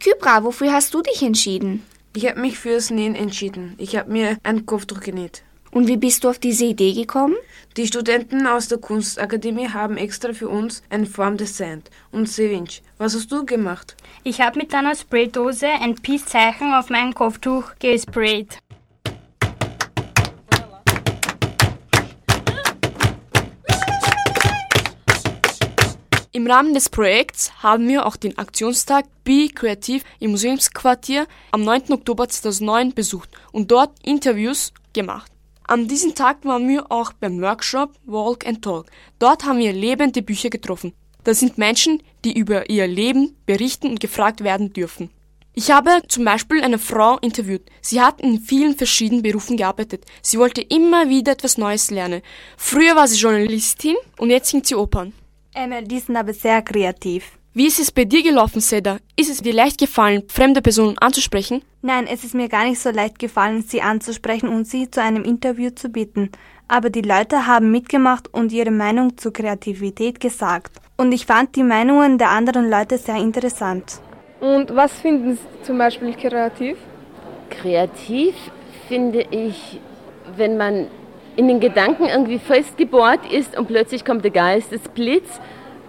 Kybra, 0.00 0.44
wofür 0.44 0.72
hast 0.72 0.94
du 0.94 1.02
dich 1.02 1.20
entschieden? 1.20 1.84
Ich 2.16 2.26
habe 2.26 2.40
mich 2.40 2.58
fürs 2.58 2.88
Nähen 2.88 3.14
entschieden. 3.14 3.74
Ich 3.76 3.96
habe 3.96 4.10
mir 4.10 4.38
ein 4.44 4.64
Kopftuch 4.64 5.00
genäht. 5.00 5.42
Und 5.72 5.88
wie 5.88 5.98
bist 5.98 6.24
du 6.24 6.30
auf 6.30 6.38
diese 6.38 6.64
Idee 6.64 6.94
gekommen? 6.94 7.36
Die 7.76 7.86
Studenten 7.86 8.46
aus 8.46 8.68
der 8.68 8.78
Kunstakademie 8.78 9.68
haben 9.68 9.98
extra 9.98 10.32
für 10.32 10.48
uns 10.48 10.82
eine 10.88 11.04
Form 11.04 11.36
designt. 11.36 11.90
Und 12.12 12.30
Sevinch, 12.30 12.80
was 12.96 13.14
hast 13.14 13.30
du 13.30 13.44
gemacht? 13.44 13.94
Ich 14.24 14.40
habe 14.40 14.58
mit 14.58 14.74
einer 14.74 14.96
Spraydose 14.96 15.68
ein 15.68 15.96
Peace-Zeichen 15.96 16.72
auf 16.72 16.88
mein 16.88 17.12
Kopftuch 17.12 17.64
gesprayt. 17.78 18.58
Im 26.32 26.46
Rahmen 26.46 26.74
des 26.74 26.88
Projekts 26.88 27.50
haben 27.60 27.88
wir 27.88 28.06
auch 28.06 28.14
den 28.14 28.38
Aktionstag 28.38 29.04
Be 29.24 29.48
Kreativ 29.52 30.04
im 30.20 30.30
Museumsquartier 30.30 31.26
am 31.50 31.64
9. 31.64 31.90
Oktober 31.90 32.28
2009 32.28 32.94
besucht 32.94 33.30
und 33.50 33.72
dort 33.72 33.90
Interviews 34.04 34.72
gemacht. 34.92 35.32
An 35.66 35.88
diesem 35.88 36.14
Tag 36.14 36.44
waren 36.44 36.68
wir 36.68 36.92
auch 36.92 37.12
beim 37.14 37.40
Workshop 37.42 37.90
Walk 38.06 38.46
and 38.46 38.62
Talk. 38.62 38.86
Dort 39.18 39.44
haben 39.44 39.58
wir 39.58 39.72
lebende 39.72 40.22
Bücher 40.22 40.50
getroffen. 40.50 40.92
Das 41.24 41.40
sind 41.40 41.58
Menschen, 41.58 42.00
die 42.24 42.38
über 42.38 42.70
ihr 42.70 42.86
Leben 42.86 43.36
berichten 43.44 43.88
und 43.88 43.98
gefragt 43.98 44.44
werden 44.44 44.72
dürfen. 44.72 45.10
Ich 45.52 45.72
habe 45.72 46.02
zum 46.06 46.24
Beispiel 46.24 46.62
eine 46.62 46.78
Frau 46.78 47.18
interviewt. 47.18 47.62
Sie 47.80 48.00
hat 48.00 48.20
in 48.20 48.38
vielen 48.38 48.76
verschiedenen 48.76 49.24
Berufen 49.24 49.56
gearbeitet. 49.56 50.04
Sie 50.22 50.38
wollte 50.38 50.60
immer 50.60 51.08
wieder 51.08 51.32
etwas 51.32 51.58
Neues 51.58 51.90
lernen. 51.90 52.22
Früher 52.56 52.94
war 52.94 53.08
sie 53.08 53.18
Journalistin 53.18 53.96
und 54.16 54.30
jetzt 54.30 54.50
singt 54.50 54.68
sie 54.68 54.76
Opern. 54.76 55.12
Emma, 55.52 55.80
die 55.80 55.98
sind 55.98 56.16
aber 56.16 56.32
sehr 56.32 56.62
kreativ. 56.62 57.32
Wie 57.52 57.66
ist 57.66 57.80
es 57.80 57.90
bei 57.90 58.04
dir 58.04 58.22
gelaufen, 58.22 58.60
Seda? 58.60 58.98
Ist 59.16 59.28
es 59.28 59.42
dir 59.42 59.52
leicht 59.52 59.78
gefallen, 59.78 60.22
fremde 60.28 60.62
Personen 60.62 60.96
anzusprechen? 60.98 61.62
Nein, 61.82 62.06
es 62.06 62.22
ist 62.22 62.34
mir 62.34 62.48
gar 62.48 62.64
nicht 62.64 62.78
so 62.78 62.90
leicht 62.90 63.18
gefallen, 63.18 63.62
sie 63.66 63.82
anzusprechen 63.82 64.48
und 64.48 64.68
sie 64.68 64.88
zu 64.88 65.02
einem 65.02 65.24
Interview 65.24 65.70
zu 65.70 65.88
bitten. 65.88 66.30
Aber 66.68 66.90
die 66.90 67.02
Leute 67.02 67.48
haben 67.48 67.72
mitgemacht 67.72 68.32
und 68.32 68.52
ihre 68.52 68.70
Meinung 68.70 69.18
zur 69.18 69.32
Kreativität 69.32 70.20
gesagt. 70.20 70.76
Und 70.96 71.10
ich 71.10 71.26
fand 71.26 71.56
die 71.56 71.64
Meinungen 71.64 72.18
der 72.18 72.30
anderen 72.30 72.70
Leute 72.70 72.98
sehr 72.98 73.16
interessant. 73.16 74.00
Und 74.38 74.72
was 74.76 74.92
finden 74.92 75.34
Sie 75.34 75.64
zum 75.64 75.78
Beispiel 75.78 76.14
kreativ? 76.14 76.78
Kreativ 77.50 78.36
finde 78.86 79.22
ich, 79.32 79.80
wenn 80.36 80.56
man 80.56 80.86
in 81.36 81.48
den 81.48 81.60
Gedanken 81.60 82.06
irgendwie 82.06 82.38
festgebohrt 82.38 83.30
ist 83.30 83.58
und 83.58 83.68
plötzlich 83.68 84.04
kommt 84.04 84.24
der 84.24 84.30
Geistesblitz, 84.30 85.40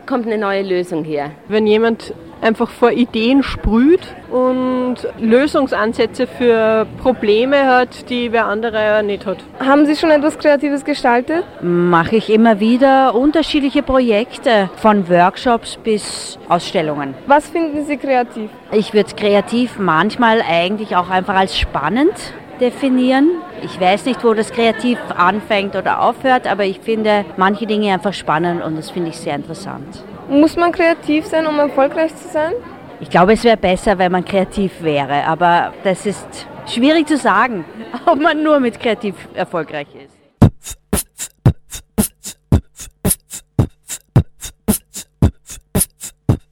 kommt 0.06 0.26
eine 0.26 0.38
neue 0.38 0.64
Lösung 0.64 1.04
her. 1.04 1.32
Wenn 1.48 1.68
jemand 1.68 2.14
einfach 2.42 2.70
vor 2.70 2.92
Ideen 2.92 3.44
sprüht 3.44 4.02
und 4.32 4.96
Lösungsansätze 5.20 6.28
für 6.28 6.88
Probleme 7.02 7.66
hat, 7.66 8.10
die 8.10 8.32
wer 8.32 8.48
andere 8.48 9.04
nicht 9.04 9.26
hat. 9.26 9.38
Haben 9.60 9.86
Sie 9.86 9.96
schon 9.96 10.10
etwas 10.12 10.38
Kreatives 10.38 10.84
gestaltet? 10.84 11.44
Mache 11.62 12.16
ich 12.16 12.30
immer 12.30 12.60
wieder 12.60 13.16
unterschiedliche 13.16 13.84
Projekte, 13.84 14.70
von 14.78 15.08
Workshops 15.10 15.78
bis 15.78 16.40
Ausstellungen. 16.50 17.14
Was 17.28 17.50
finden 17.50 17.86
Sie 17.86 17.98
kreativ? 17.98 18.50
Ich 18.72 18.94
würde 18.94 19.14
kreativ 19.16 19.78
manchmal 19.78 20.42
eigentlich 20.42 20.96
auch 20.96 21.10
einfach 21.10 21.36
als 21.36 21.58
spannend 21.58 22.14
definieren. 22.62 23.42
Ich 23.64 23.80
weiß 23.82 24.06
nicht, 24.06 24.24
wo 24.24 24.34
das 24.34 24.52
kreativ 24.52 25.00
anfängt 25.18 25.76
oder 25.76 26.02
aufhört, 26.02 26.48
aber 26.48 26.64
ich 26.64 26.80
finde 26.80 27.26
manche 27.36 27.66
Dinge 27.66 27.92
einfach 27.92 28.14
spannend 28.14 28.64
und 28.64 28.78
das 28.78 28.92
finde 28.92 29.10
ich 29.10 29.18
sehr 29.18 29.36
interessant. 29.36 30.04
Muss 30.30 30.56
man 30.56 30.72
kreativ 30.72 31.26
sein, 31.26 31.48
um 31.48 31.60
erfolgreich 31.60 32.16
zu 32.16 32.30
sein? 32.30 32.54
Ich 33.00 33.10
glaube, 33.10 33.34
es 33.34 33.44
wäre 33.44 33.58
besser, 33.58 33.98
wenn 33.98 34.12
man 34.12 34.24
kreativ 34.24 34.84
wäre, 34.84 35.26
aber 35.26 35.74
das 35.84 36.06
ist 36.06 36.48
schwierig 36.68 37.08
zu 37.08 37.18
sagen, 37.18 37.66
ob 38.06 38.22
man 38.22 38.44
nur 38.44 38.60
mit 38.60 38.80
kreativ 38.80 39.16
erfolgreich 39.34 39.88
ist. 39.96 40.22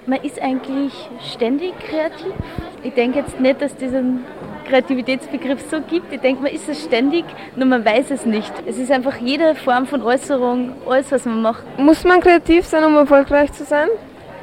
Man 0.08 0.24
ist 0.24 0.42
eigentlich 0.42 0.92
ständig 1.32 1.78
kreativ. 1.78 2.34
Ich 2.82 2.96
denke 2.96 3.20
jetzt 3.20 3.40
nicht, 3.40 3.62
dass 3.62 3.76
diesen 3.76 4.26
Kreativitätsbegriff 4.70 5.64
so 5.70 5.82
gibt. 5.82 6.14
Ich 6.14 6.22
denke, 6.22 6.44
man 6.44 6.52
ist 6.52 6.70
es 6.70 6.84
ständig, 6.84 7.26
nur 7.56 7.66
man 7.66 7.84
weiß 7.84 8.12
es 8.12 8.26
nicht. 8.26 8.52
Es 8.66 8.78
ist 8.78 8.92
einfach 8.92 9.18
jede 9.18 9.56
Form 9.56 9.88
von 9.88 10.02
Äußerung, 10.02 10.74
alles, 10.88 11.12
was 11.12 11.26
man 11.26 11.42
macht. 11.42 11.64
Muss 11.78 12.04
man 12.04 12.22
kreativ 12.22 12.66
sein, 12.66 12.84
um 12.84 12.96
erfolgreich 12.96 13.52
zu 13.54 13.66
sein? 13.66 13.90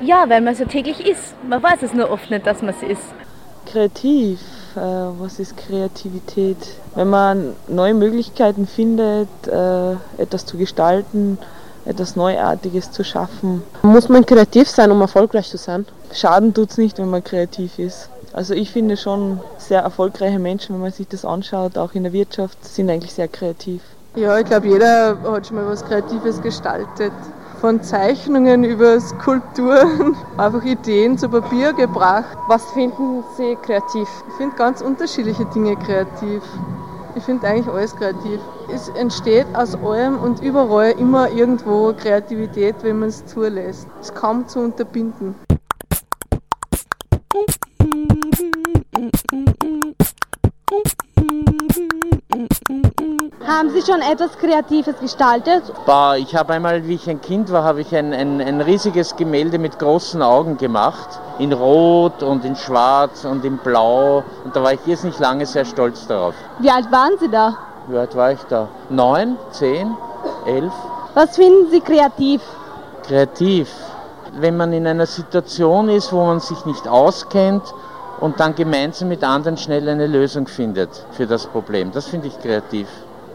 Ja, 0.00 0.24
weil 0.28 0.40
man 0.40 0.54
so 0.54 0.64
täglich 0.64 1.06
ist. 1.06 1.34
Man 1.48 1.62
weiß 1.62 1.82
es 1.82 1.94
nur 1.94 2.10
oft 2.10 2.30
nicht, 2.30 2.46
dass 2.46 2.60
man 2.60 2.74
es 2.74 2.82
ist. 2.82 3.02
Kreativ, 3.64 4.40
äh, 4.76 4.80
was 4.80 5.38
ist 5.38 5.56
Kreativität? 5.56 6.58
Wenn 6.94 7.08
man 7.08 7.54
neue 7.68 7.94
Möglichkeiten 7.94 8.66
findet, 8.66 9.28
äh, 9.46 9.92
etwas 10.18 10.44
zu 10.44 10.58
gestalten, 10.58 11.38
etwas 11.86 12.16
Neuartiges 12.16 12.90
zu 12.90 13.04
schaffen. 13.04 13.62
Muss 13.82 14.08
man 14.08 14.26
kreativ 14.26 14.68
sein, 14.68 14.90
um 14.90 15.00
erfolgreich 15.00 15.48
zu 15.48 15.56
sein? 15.56 15.86
Schaden 16.12 16.52
tut 16.52 16.70
es 16.70 16.78
nicht, 16.78 16.98
wenn 16.98 17.10
man 17.10 17.22
kreativ 17.22 17.78
ist. 17.78 18.10
Also 18.32 18.54
ich 18.54 18.70
finde 18.70 18.96
schon 18.96 19.40
sehr 19.58 19.80
erfolgreiche 19.80 20.38
Menschen, 20.38 20.74
wenn 20.74 20.82
man 20.82 20.92
sich 20.92 21.08
das 21.08 21.24
anschaut, 21.24 21.78
auch 21.78 21.94
in 21.94 22.02
der 22.02 22.12
Wirtschaft, 22.12 22.64
sind 22.64 22.90
eigentlich 22.90 23.14
sehr 23.14 23.28
kreativ. 23.28 23.82
Ja, 24.14 24.38
ich 24.38 24.46
glaube, 24.46 24.66
jeder 24.68 25.18
hat 25.30 25.46
schon 25.46 25.56
mal 25.56 25.66
was 25.66 25.84
Kreatives 25.84 26.40
gestaltet. 26.40 27.12
Von 27.60 27.82
Zeichnungen 27.82 28.64
über 28.64 29.00
Skulpturen, 29.00 30.16
einfach 30.36 30.64
Ideen 30.64 31.18
zu 31.18 31.28
Papier 31.28 31.72
gebracht. 31.72 32.36
Was 32.48 32.64
finden 32.72 33.24
Sie 33.36 33.56
kreativ? 33.56 34.08
Ich 34.28 34.34
finde 34.36 34.56
ganz 34.56 34.80
unterschiedliche 34.80 35.44
Dinge 35.46 35.76
kreativ. 35.76 36.42
Ich 37.14 37.24
finde 37.24 37.46
eigentlich 37.46 37.68
alles 37.68 37.96
kreativ. 37.96 38.40
Es 38.74 38.88
entsteht 38.90 39.46
aus 39.54 39.74
allem 39.74 40.18
und 40.18 40.42
überall 40.42 40.92
immer 40.92 41.30
irgendwo 41.30 41.94
Kreativität, 41.94 42.76
wenn 42.82 42.98
man 42.98 43.08
es 43.08 43.24
zulässt. 43.24 43.86
Es 44.00 44.08
ist 44.08 44.14
kaum 44.14 44.46
zu 44.48 44.60
unterbinden. 44.60 45.34
Haben 53.56 53.70
Sie 53.70 53.80
schon 53.80 54.02
etwas 54.02 54.36
Kreatives 54.36 54.96
gestaltet? 55.00 55.62
Bah, 55.86 56.14
ich 56.16 56.36
habe 56.36 56.52
einmal, 56.52 56.86
wie 56.86 56.96
ich 56.96 57.08
ein 57.08 57.22
Kind 57.22 57.50
war, 57.50 57.64
habe 57.64 57.80
ich 57.80 57.96
ein, 57.96 58.12
ein, 58.12 58.38
ein 58.38 58.60
riesiges 58.60 59.16
Gemälde 59.16 59.58
mit 59.58 59.78
großen 59.78 60.20
Augen 60.20 60.58
gemacht. 60.58 61.08
In 61.38 61.54
Rot 61.54 62.22
und 62.22 62.44
in 62.44 62.54
Schwarz 62.54 63.24
und 63.24 63.46
in 63.46 63.56
Blau. 63.56 64.22
Und 64.44 64.54
da 64.54 64.62
war 64.62 64.74
ich 64.74 64.80
jetzt 64.84 65.04
nicht 65.04 65.18
lange 65.20 65.46
sehr 65.46 65.64
stolz 65.64 66.06
darauf. 66.06 66.34
Wie 66.58 66.68
alt 66.68 66.92
waren 66.92 67.16
Sie 67.18 67.30
da? 67.30 67.56
Wie 67.88 67.96
alt 67.96 68.14
war 68.14 68.32
ich 68.32 68.42
da? 68.42 68.68
Neun, 68.90 69.38
zehn, 69.52 69.96
elf? 70.44 70.74
Was 71.14 71.36
finden 71.36 71.70
Sie 71.70 71.80
kreativ? 71.80 72.42
Kreativ. 73.04 73.72
Wenn 74.38 74.58
man 74.58 74.74
in 74.74 74.86
einer 74.86 75.06
Situation 75.06 75.88
ist, 75.88 76.12
wo 76.12 76.26
man 76.26 76.40
sich 76.40 76.66
nicht 76.66 76.86
auskennt 76.86 77.62
und 78.20 78.38
dann 78.38 78.54
gemeinsam 78.54 79.08
mit 79.08 79.24
anderen 79.24 79.56
schnell 79.56 79.88
eine 79.88 80.06
Lösung 80.06 80.46
findet 80.46 80.90
für 81.12 81.26
das 81.26 81.46
Problem. 81.46 81.90
Das 81.92 82.06
finde 82.06 82.26
ich 82.26 82.38
kreativ. 82.38 82.86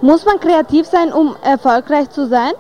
Muss 0.04 0.26
man 0.26 0.40
kreativ 0.40 0.88
sein, 0.88 1.14
um 1.14 1.36
erfolgreich 1.44 2.10
zu 2.10 2.28
sein? 2.28 2.54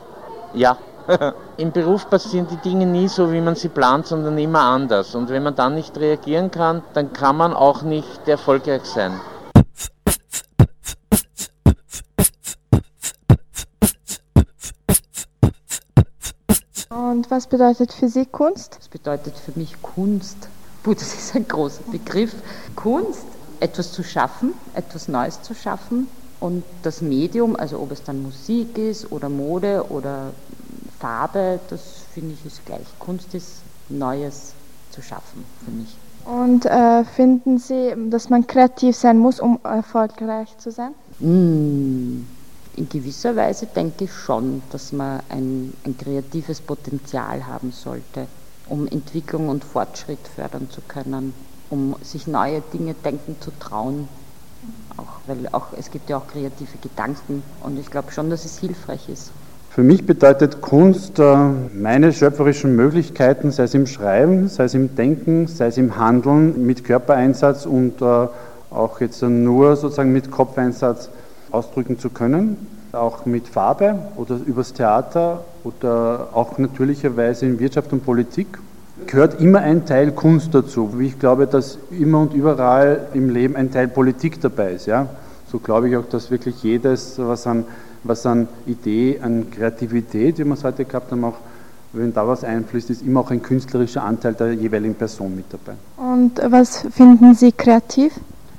Ja. 0.53 0.77
Im 1.57 1.71
Beruf 1.71 2.07
passieren 2.07 2.48
die 2.48 2.57
Dinge 2.57 2.86
nie 2.86 3.07
so, 3.07 3.31
wie 3.31 3.41
man 3.41 3.55
sie 3.55 3.69
plant, 3.69 4.05
sondern 4.05 4.38
immer 4.38 4.62
anders. 4.62 5.15
Und 5.15 5.29
wenn 5.29 5.41
man 5.41 5.55
dann 5.55 5.74
nicht 5.74 5.98
reagieren 5.98 6.51
kann, 6.51 6.83
dann 6.93 7.13
kann 7.13 7.36
man 7.36 7.53
auch 7.55 7.81
nicht 7.81 8.27
erfolgreich 8.27 8.86
sein. 8.86 9.19
Und 16.89 17.31
was 17.31 17.48
bedeutet 17.48 17.91
für 17.91 18.07
Sie 18.07 18.27
Kunst? 18.27 18.77
Das 18.77 18.88
bedeutet 18.88 19.36
für 19.36 19.57
mich 19.57 19.81
Kunst. 19.81 20.48
Puh, 20.83 20.93
das 20.93 21.15
ist 21.15 21.36
ein 21.36 21.48
großer 21.48 21.83
Begriff. 21.91 22.36
Kunst, 22.75 23.25
etwas 23.60 23.91
zu 23.91 24.03
schaffen, 24.03 24.53
etwas 24.75 25.07
Neues 25.07 25.41
zu 25.41 25.55
schaffen, 25.55 26.07
und 26.41 26.63
das 26.81 27.01
Medium, 27.01 27.55
also 27.55 27.79
ob 27.79 27.91
es 27.91 28.03
dann 28.03 28.24
Musik 28.24 28.77
ist 28.77 29.12
oder 29.12 29.29
Mode 29.29 29.86
oder 29.89 30.31
Farbe, 31.00 31.60
das 31.69 31.81
finde 32.13 32.33
ich 32.33 32.43
ist 32.45 32.65
gleich. 32.65 32.86
Kunst 33.00 33.33
ist 33.36 33.62
Neues 33.89 34.53
zu 34.89 35.03
schaffen 35.03 35.45
für 35.63 35.71
mich. 35.71 35.95
Und 36.25 36.65
äh, 36.65 37.03
finden 37.05 37.60
Sie, 37.60 37.93
dass 38.10 38.29
man 38.29 38.48
kreativ 38.48 38.95
sein 38.95 39.19
muss, 39.19 39.39
um 39.39 39.60
erfolgreich 39.63 40.57
zu 40.57 40.71
sein? 40.71 40.93
Mm, 41.19 42.25
in 42.75 42.89
gewisser 42.89 43.36
Weise 43.36 43.67
denke 43.67 44.05
ich 44.05 44.13
schon, 44.13 44.63
dass 44.71 44.91
man 44.91 45.21
ein, 45.29 45.74
ein 45.83 45.95
kreatives 45.95 46.60
Potenzial 46.60 47.45
haben 47.45 47.71
sollte, 47.71 48.25
um 48.67 48.88
Entwicklung 48.88 49.50
und 49.50 49.63
Fortschritt 49.63 50.27
fördern 50.27 50.71
zu 50.71 50.81
können, 50.81 51.33
um 51.69 51.95
sich 52.01 52.25
neue 52.25 52.62
Dinge 52.74 52.95
denken 52.95 53.36
zu 53.39 53.51
trauen 53.60 54.07
auch, 54.98 55.19
weil 55.27 55.48
auch, 55.51 55.67
es 55.77 55.91
gibt 55.91 56.10
ja 56.10 56.17
auch 56.17 56.27
kreative 56.27 56.77
Gedanken 56.81 57.43
und 57.62 57.79
ich 57.79 57.89
glaube 57.89 58.12
schon, 58.12 58.29
dass 58.29 58.45
es 58.45 58.60
hilfreich 58.60 59.10
ist. 59.10 59.31
Für 59.69 59.83
mich 59.83 60.05
bedeutet 60.05 60.60
Kunst 60.60 61.17
äh, 61.19 61.36
meine 61.74 62.12
schöpferischen 62.12 62.75
Möglichkeiten, 62.75 63.51
sei 63.51 63.63
es 63.63 63.74
im 63.74 63.88
Schreiben, 63.88 64.50
sei 64.50 64.65
es 64.65 64.74
im 64.74 64.95
Denken, 64.95 65.48
sei 65.48 65.67
es 65.67 65.77
im 65.77 65.95
Handeln 65.95 66.65
mit 66.65 66.83
Körpereinsatz 66.83 67.65
und 67.65 68.01
äh, 68.01 68.27
auch 68.69 69.00
jetzt 69.00 69.21
nur 69.21 69.77
sozusagen 69.77 70.12
mit 70.12 70.29
Kopfeinsatz 70.29 71.10
ausdrücken 71.51 72.00
zu 72.00 72.10
können, 72.10 72.67
auch 72.91 73.25
mit 73.25 73.48
Farbe 73.48 73.98
oder 74.17 74.39
übers 74.45 74.74
Theater 74.74 75.45
oder 75.63 76.29
auch 76.33 76.57
natürlicherweise 76.57 77.45
in 77.45 77.60
Wirtschaft 77.60 77.93
und 77.93 78.03
Politik. 78.05 78.48
Gehört 79.07 79.41
immer 79.41 79.60
ein 79.60 79.86
Teil 79.86 80.12
Kunst 80.12 80.53
dazu, 80.53 81.00
wie 81.00 81.07
ich 81.07 81.19
glaube, 81.19 81.48
dass 81.48 81.77
immer 81.91 82.21
und 82.21 82.33
überall 82.33 83.07
im 83.13 83.29
Leben 83.29 83.55
ein 83.55 83.71
Teil 83.71 83.88
Politik 83.88 84.39
dabei 84.41 84.74
ist. 84.74 84.86
Ja? 84.86 85.07
So 85.51 85.60
glaube 85.60 85.89
ich 85.89 85.98
auch, 85.98 86.05
dass 86.05 86.31
wirklich 86.31 86.62
jedes, 86.63 87.17
was 87.17 87.48
an 87.48 87.65
was 88.03 88.25
an 88.25 88.48
Idee, 88.65 89.19
an 89.21 89.50
Kreativität, 89.51 90.39
wie 90.39 90.43
wir 90.43 90.53
es 90.53 90.63
heute 90.63 90.86
gehabt 90.86 91.12
haben, 91.12 91.24
auch 91.24 91.36
wenn 91.93 92.13
da 92.13 92.27
was 92.27 92.43
einfließt, 92.43 92.89
ist 92.89 93.01
immer 93.01 93.19
auch 93.19 93.31
ein 93.31 93.41
künstlerischer 93.41 94.03
Anteil 94.03 94.33
der 94.33 94.53
jeweiligen 94.53 94.95
Person 94.95 95.36
mit 95.36 95.45
dabei. 95.50 95.77
Und 95.98 96.39
was 96.51 96.86
finden 96.91 97.36
Sie 97.36 97.51
kreativ? 97.51 98.13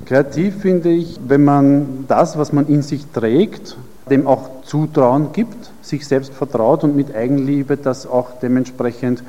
Kreativ 0.05 0.57
finde 0.59 0.91
ich, 0.91 1.19
wenn 1.27 1.45
man 1.45 2.05
das, 2.09 2.37
was 2.37 2.53
man 2.53 2.67
in 2.67 2.83
sich 2.83 3.07
trägt, 3.07 3.77
dem 4.11 4.27
auch 4.27 4.63
Zutrauen 4.65 5.33
gibt, 5.33 5.71
sich 5.81 6.07
selbst 6.07 6.35
vertraut 6.35 6.85
und 6.85 6.95
mit 6.95 7.15
Eigenliebe 7.15 7.77
das 7.77 8.07
auch 8.07 8.33
dementsprechend 8.43 9.23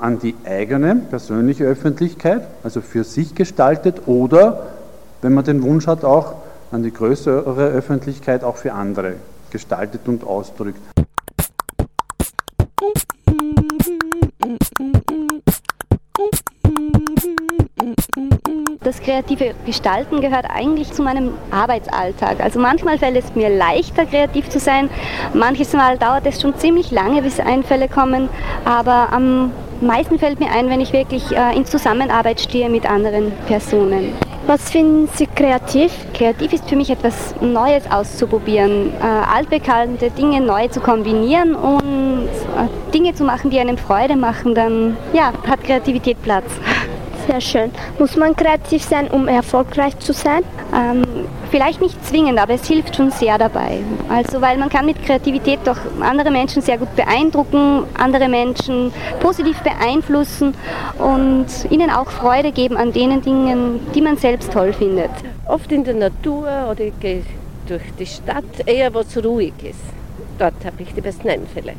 an 0.00 0.18
die 0.18 0.34
eigene 0.44 0.96
persönliche 0.96 1.64
Öffentlichkeit, 1.64 2.46
also 2.62 2.80
für 2.80 3.04
sich 3.04 3.34
gestaltet 3.34 4.02
oder, 4.06 4.66
wenn 5.22 5.34
man 5.34 5.44
den 5.44 5.62
Wunsch 5.62 5.86
hat, 5.86 6.04
auch 6.04 6.34
an 6.70 6.82
die 6.82 6.92
größere 6.92 7.68
Öffentlichkeit, 7.68 8.44
auch 8.44 8.56
für 8.56 8.72
andere 8.72 9.14
gestaltet 9.50 10.02
und 10.06 10.24
ausdrückt. 10.24 10.80
Das 18.80 19.00
kreative 19.00 19.54
Gestalten 19.66 20.20
gehört 20.20 20.46
eigentlich 20.48 20.92
zu 20.92 21.02
meinem 21.02 21.32
Arbeitsalltag. 21.50 22.40
Also 22.40 22.58
manchmal 22.58 22.96
fällt 22.98 23.16
es 23.16 23.34
mir 23.34 23.50
leichter, 23.50 24.06
kreativ 24.06 24.48
zu 24.48 24.58
sein. 24.58 24.88
Manches 25.34 25.74
Mal 25.74 25.98
dauert 25.98 26.24
es 26.26 26.40
schon 26.40 26.56
ziemlich 26.56 26.90
lange, 26.90 27.20
bis 27.20 27.38
Einfälle 27.38 27.88
kommen. 27.88 28.30
Aber 28.64 29.12
am 29.12 29.50
meisten 29.80 30.18
fällt 30.18 30.40
mir 30.40 30.50
ein, 30.50 30.68
wenn 30.68 30.80
ich 30.80 30.92
wirklich 30.92 31.30
äh, 31.32 31.56
in 31.56 31.64
Zusammenarbeit 31.64 32.40
stehe 32.40 32.68
mit 32.68 32.88
anderen 32.88 33.32
Personen. 33.46 34.12
Was 34.46 34.70
finden 34.70 35.08
Sie 35.14 35.26
kreativ? 35.26 35.92
Kreativ 36.14 36.54
ist 36.54 36.68
für 36.68 36.76
mich 36.76 36.88
etwas 36.88 37.34
Neues 37.40 37.82
auszuprobieren, 37.90 38.92
äh, 38.98 39.04
altbekannte 39.04 40.10
Dinge 40.10 40.40
neu 40.40 40.68
zu 40.68 40.80
kombinieren 40.80 41.54
und 41.54 42.28
äh, 42.28 42.92
Dinge 42.94 43.14
zu 43.14 43.24
machen, 43.24 43.50
die 43.50 43.60
einem 43.60 43.76
Freude 43.76 44.16
machen, 44.16 44.54
dann 44.54 44.96
ja, 45.12 45.32
hat 45.46 45.62
Kreativität 45.64 46.22
Platz. 46.22 46.46
Sehr 47.26 47.42
schön. 47.42 47.70
Muss 47.98 48.16
man 48.16 48.34
kreativ 48.34 48.82
sein, 48.82 49.08
um 49.08 49.28
erfolgreich 49.28 49.98
zu 49.98 50.14
sein? 50.14 50.42
Ähm, 50.74 51.04
vielleicht 51.50 51.80
nicht 51.80 52.04
zwingend, 52.04 52.38
aber 52.38 52.54
es 52.54 52.66
hilft 52.66 52.96
schon 52.96 53.10
sehr 53.10 53.38
dabei. 53.38 53.80
Also 54.08 54.40
weil 54.40 54.58
man 54.58 54.68
kann 54.68 54.86
mit 54.86 55.02
Kreativität 55.04 55.60
doch 55.64 55.78
andere 56.00 56.30
Menschen 56.30 56.62
sehr 56.62 56.78
gut 56.78 56.94
beeindrucken, 56.96 57.84
andere 57.94 58.28
Menschen 58.28 58.92
positiv 59.20 59.58
beeinflussen 59.60 60.54
und 60.98 61.46
ihnen 61.70 61.90
auch 61.90 62.10
Freude 62.10 62.52
geben 62.52 62.76
an 62.76 62.92
den 62.92 63.20
Dingen, 63.22 63.80
die 63.94 64.00
man 64.00 64.16
selbst 64.16 64.52
toll 64.52 64.72
findet. 64.72 65.10
Oft 65.46 65.72
in 65.72 65.84
der 65.84 65.94
Natur 65.94 66.46
oder 66.70 66.80
ich 66.80 66.98
gehe 67.00 67.22
durch 67.66 67.82
die 67.98 68.06
Stadt, 68.06 68.44
eher 68.66 68.92
was 68.94 69.16
Ruhiges. 69.22 69.76
Dort 70.38 70.64
habe 70.64 70.82
ich 70.82 70.94
die 70.94 71.00
besten 71.00 71.28
Einfälle. 71.28 71.72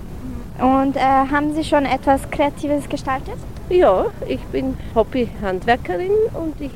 Und 0.59 0.97
äh, 0.97 0.99
haben 0.99 1.53
Sie 1.53 1.63
schon 1.63 1.85
etwas 1.85 2.29
Kreatives 2.29 2.89
gestaltet? 2.89 3.37
Ja, 3.69 4.07
ich 4.27 4.41
bin 4.51 4.75
Hobby-Handwerkerin 4.93 6.11
und 6.33 6.59
ich 6.59 6.71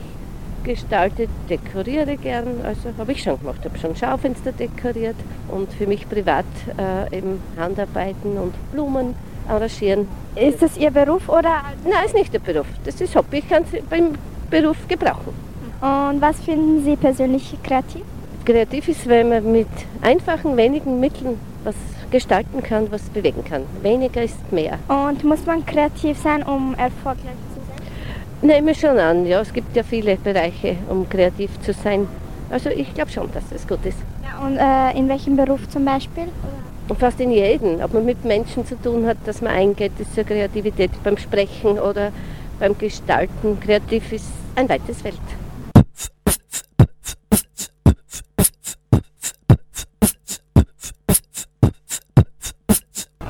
gestalte, 0.63 1.27
dekoriere 1.49 2.17
gern. 2.17 2.61
Also 2.63 2.89
habe 2.97 3.11
ich 3.11 3.23
schon 3.23 3.39
gemacht, 3.39 3.63
habe 3.63 3.77
schon 3.77 3.95
Schaufenster 3.95 4.51
dekoriert 4.51 5.15
und 5.49 5.71
für 5.73 5.87
mich 5.87 6.07
privat 6.09 6.45
äh, 6.77 7.17
eben 7.17 7.41
Handarbeiten 7.57 8.37
und 8.37 8.53
Blumen 8.71 9.15
arrangieren. 9.47 10.07
Ist 10.35 10.61
das 10.61 10.77
Ihr 10.77 10.91
Beruf 10.91 11.29
oder? 11.29 11.63
Nein, 11.83 12.05
ist 12.05 12.15
nicht 12.15 12.33
der 12.33 12.39
Beruf. 12.39 12.67
Das 12.85 12.99
ist 13.01 13.15
Hobby. 13.15 13.39
Ich 13.39 13.49
kann 13.49 13.63
es 13.63 13.81
beim 13.89 14.13
Beruf 14.49 14.77
gebrauchen. 14.87 15.33
Und 15.81 16.21
was 16.21 16.39
finden 16.39 16.83
Sie 16.83 16.95
persönlich 16.95 17.55
kreativ? 17.61 18.03
Kreativ 18.45 18.87
ist, 18.87 19.07
wenn 19.07 19.29
man 19.29 19.51
mit 19.51 19.67
einfachen, 20.01 20.55
wenigen 20.57 20.99
Mitteln 20.99 21.39
was 21.63 21.75
gestalten 22.11 22.61
kann, 22.61 22.91
was 22.91 23.01
bewegen 23.09 23.43
kann. 23.43 23.63
Weniger 23.81 24.23
ist 24.23 24.51
mehr. 24.51 24.79
Und 24.87 25.23
muss 25.23 25.45
man 25.45 25.65
kreativ 25.65 26.17
sein, 26.17 26.43
um 26.43 26.75
erfolgreich 26.75 27.35
zu 27.49 27.52
sein? 27.52 27.52
Nehme 28.43 28.75
schon 28.75 28.99
an, 28.99 29.25
ja. 29.25 29.39
Es 29.39 29.53
gibt 29.53 29.73
ja 29.73 29.83
viele 29.83 30.17
Bereiche, 30.17 30.75
um 30.89 31.07
kreativ 31.07 31.49
zu 31.61 31.71
sein. 31.71 32.09
Also 32.49 32.69
ich 32.69 32.93
glaube 32.93 33.09
schon, 33.09 33.31
dass 33.31 33.45
es 33.55 33.65
gut 33.65 33.85
ist. 33.85 33.97
Ja, 34.21 34.45
und 34.45 34.57
äh, 34.57 34.99
in 34.99 35.07
welchem 35.07 35.37
Beruf 35.37 35.69
zum 35.69 35.85
Beispiel? 35.85 36.25
Und 36.89 36.99
fast 36.99 37.21
in 37.21 37.31
jedem. 37.31 37.79
Ob 37.81 37.93
man 37.93 38.03
mit 38.03 38.25
Menschen 38.25 38.65
zu 38.65 38.75
tun 38.75 39.07
hat, 39.07 39.15
dass 39.25 39.41
man 39.41 39.53
eingeht, 39.53 39.93
ist 39.97 40.17
ja 40.17 40.23
Kreativität 40.23 40.91
beim 41.05 41.17
Sprechen 41.17 41.79
oder 41.79 42.11
beim 42.59 42.77
Gestalten. 42.77 43.61
Kreativ 43.61 44.11
ist 44.11 44.27
ein 44.55 44.67
weites 44.67 45.01
Feld. 45.01 45.15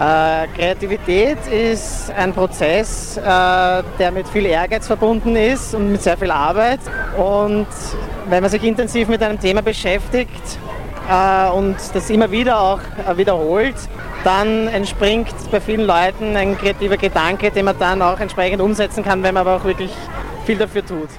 Äh, 0.04 0.48
Kreativität 0.58 1.38
ist 1.48 2.12
ein 2.12 2.34
Prozess, 2.34 3.16
äh, 3.16 3.22
der 3.24 4.12
mit 4.12 4.28
viel 4.28 4.46
Ehrgeiz 4.46 4.86
verbunden 4.86 5.38
ist 5.38 5.74
und 5.74 5.94
mit 5.94 6.02
sehr 6.02 6.18
viel 6.18 6.30
Arbeit. 6.30 6.82
Und 7.16 7.68
wenn 8.28 8.42
man 8.42 8.52
sich 8.52 8.62
intensiv 8.64 9.08
mit 9.08 9.24
einem 9.24 9.40
Thema 9.40 9.62
beschäftigt 9.62 10.60
äh, 11.10 11.50
und 11.52 11.78
das 11.94 12.10
immer 12.10 12.30
wieder 12.32 12.60
auch 12.60 12.82
wiederholt, 13.16 13.76
dann 14.26 14.68
entspringt 14.68 15.34
bei 15.52 15.62
vielen 15.62 15.88
Leuten 15.88 16.36
ein 16.36 16.58
kreativer 16.58 16.98
Gedanke, 16.98 17.50
den 17.52 17.64
man 17.64 17.80
dann 17.80 18.02
auch 18.02 18.20
entsprechend 18.20 18.62
umsetzen 18.62 19.06
kann, 19.06 19.24
wenn 19.24 19.34
man 19.34 19.48
aber 19.48 19.56
auch 19.56 19.64
wirklich 19.64 19.92
viel 20.46 20.58
dafür 20.58 20.86
tut. 20.86 21.10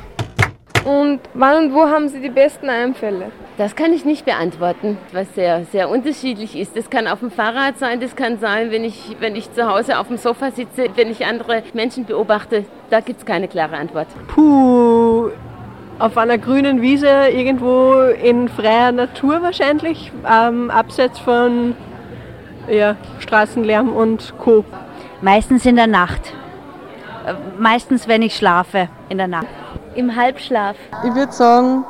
Und 0.85 1.21
wann 1.33 1.69
und 1.69 1.75
wo 1.75 1.87
haben 1.87 2.11
Sie 2.11 2.21
die 2.21 2.29
besten 2.29 2.69
Einfälle? 2.69 3.31
Das 3.57 3.77
kann 3.77 3.93
ich 3.93 4.05
nicht 4.05 4.25
beantworten, 4.25 4.99
was 5.13 5.33
sehr, 5.37 5.65
sehr 5.67 5.89
unterschiedlich 5.89 6.59
ist. 6.59 6.77
Das 6.77 6.91
kann 6.91 7.07
auf 7.07 7.21
dem 7.21 7.31
Fahrrad 7.31 7.79
sein, 7.79 8.01
das 8.01 8.17
kann 8.17 8.39
sein, 8.41 8.73
wenn 8.73 8.83
ich, 8.83 9.17
wenn 9.21 9.37
ich 9.37 9.53
zu 9.53 9.71
Hause 9.73 10.01
auf 10.01 10.09
dem 10.09 10.17
Sofa 10.17 10.51
sitze, 10.51 10.89
wenn 10.97 11.09
ich 11.09 11.25
andere 11.25 11.63
Menschen 11.73 12.05
beobachte. 12.05 12.65
Da 12.91 12.99
gibt 12.99 13.21
es 13.21 13.27
keine 13.27 13.47
klare 13.47 13.77
Antwort. 13.77 14.09
Puh, 14.27 15.31
auf 16.01 16.19
einer 16.19 16.37
grünen 16.37 16.83
Wiese 16.83 17.29
irgendwo 17.29 17.95
in 18.01 18.49
freier 18.49 18.91
Natur 18.91 19.41
wahrscheinlich, 19.41 20.11
ähm, 20.29 20.69
abseits 20.71 21.21
von 21.21 21.77
ja, 22.69 22.97
Straßenlärm 23.21 23.91
und 23.91 24.35
Co. 24.37 24.65
Meistens 25.21 25.65
in 25.65 25.77
der 25.77 25.87
Nacht. 25.87 26.35
Äh, 27.25 27.35
meistens, 27.57 28.09
wenn 28.09 28.23
ich 28.23 28.35
schlafe, 28.35 28.89
in 29.09 29.19
der 29.19 29.29
Nacht. 29.29 29.47
Im 29.95 30.17
Halbschlaf. 30.17 30.77
Ich 31.05 31.15
würde 31.15 31.31
sagen, 31.31 31.85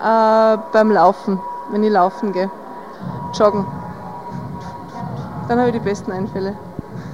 äh, 0.00 0.58
beim 0.72 0.90
Laufen, 0.90 1.40
wenn 1.70 1.82
ich 1.82 1.90
laufen 1.90 2.32
gehe. 2.32 2.50
Joggen. 3.38 3.66
Dann 5.48 5.58
habe 5.58 5.68
ich 5.68 5.74
die 5.74 5.80
besten 5.80 6.12
Einfälle. 6.12 6.54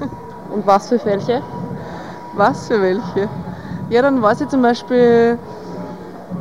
Und 0.50 0.66
was 0.66 0.88
für 0.88 1.04
welche? 1.04 1.42
Was 2.34 2.68
für 2.68 2.80
welche? 2.80 3.28
Ja, 3.88 4.02
dann 4.02 4.20
weiß 4.20 4.42
ich 4.42 4.48
zum 4.48 4.62
Beispiel, 4.62 5.38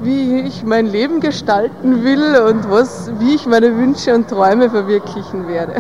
wie 0.01 0.41
ich 0.41 0.63
mein 0.63 0.87
Leben 0.87 1.19
gestalten 1.19 2.03
will 2.03 2.35
und 2.35 2.69
was, 2.69 3.11
wie 3.19 3.35
ich 3.35 3.45
meine 3.45 3.75
Wünsche 3.77 4.13
und 4.13 4.27
Träume 4.29 4.69
verwirklichen 4.69 5.47
werde. 5.47 5.75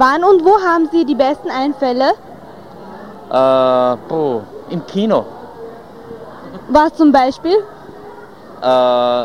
Wann 0.00 0.24
und 0.24 0.42
wo 0.42 0.58
haben 0.58 0.88
Sie 0.90 1.04
die 1.04 1.14
besten 1.14 1.50
Einfälle? 1.50 2.12
Äh, 3.28 3.96
boah, 4.08 4.42
im 4.70 4.86
Kino. 4.86 5.26
Was 6.70 6.94
zum 6.94 7.12
Beispiel? 7.12 7.56
Äh, 8.62 9.24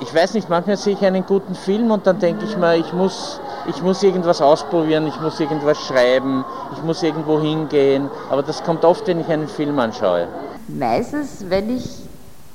ich 0.00 0.14
weiß 0.14 0.34
nicht, 0.34 0.48
manchmal 0.48 0.76
sehe 0.76 0.92
ich 0.92 1.04
einen 1.04 1.26
guten 1.26 1.56
Film 1.56 1.90
und 1.90 2.06
dann 2.06 2.20
denke 2.20 2.44
ich 2.44 2.56
mir, 2.56 2.76
ich 2.76 2.92
muss, 2.92 3.40
ich 3.66 3.82
muss 3.82 4.00
irgendwas 4.04 4.40
ausprobieren, 4.40 5.08
ich 5.08 5.20
muss 5.20 5.40
irgendwas 5.40 5.80
schreiben, 5.80 6.44
ich 6.72 6.82
muss 6.84 7.02
irgendwo 7.02 7.40
hingehen. 7.40 8.08
Aber 8.30 8.44
das 8.44 8.62
kommt 8.62 8.84
oft, 8.84 9.08
wenn 9.08 9.18
ich 9.18 9.26
einen 9.26 9.48
Film 9.48 9.76
anschaue. 9.80 10.28
Meistens, 10.68 11.46
wenn 11.48 11.76
ich 11.76 12.04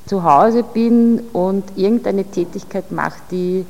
zu 0.06 0.24
Hause 0.24 0.64
bin 0.64 1.20
und 1.34 1.66
irgendeine 1.76 2.24
Tätigkeit 2.24 2.94
mache, 2.94 3.20
die 3.30 3.66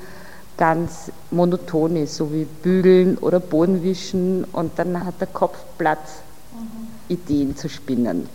ganz 0.58 1.12
monoton 1.32 1.96
ist, 1.96 2.15
so 2.15 2.32
wie 2.32 2.46
Bügeln 2.46 3.18
oder 3.18 3.39
Bodenwischen 3.39 4.46
und 4.52 4.78
dann 4.78 5.06
hat 5.06 5.20
der 5.20 5.28
Kopf 5.28 5.58
Platz, 5.78 6.22
mhm. 6.54 6.88
Ideen 7.10 7.56
zu 7.56 7.70
spinnen. 7.70 8.28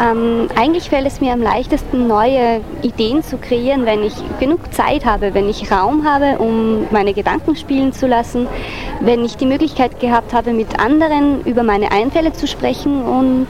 Ähm, 0.00 0.48
eigentlich 0.54 0.88
fällt 0.90 1.06
es 1.06 1.20
mir 1.20 1.32
am 1.32 1.42
leichtesten, 1.42 2.06
neue 2.06 2.60
Ideen 2.82 3.22
zu 3.22 3.38
kreieren, 3.38 3.84
wenn 3.84 4.02
ich 4.02 4.14
genug 4.38 4.72
Zeit 4.72 5.04
habe, 5.04 5.34
wenn 5.34 5.48
ich 5.48 5.70
Raum 5.70 6.04
habe, 6.04 6.38
um 6.38 6.86
meine 6.90 7.14
Gedanken 7.14 7.56
spielen 7.56 7.92
zu 7.92 8.06
lassen, 8.06 8.46
wenn 9.00 9.24
ich 9.24 9.36
die 9.36 9.46
Möglichkeit 9.46 10.00
gehabt 10.00 10.32
habe, 10.32 10.52
mit 10.52 10.78
anderen 10.78 11.44
über 11.44 11.62
meine 11.62 11.90
Einfälle 11.92 12.32
zu 12.32 12.46
sprechen 12.46 13.02
und 13.02 13.48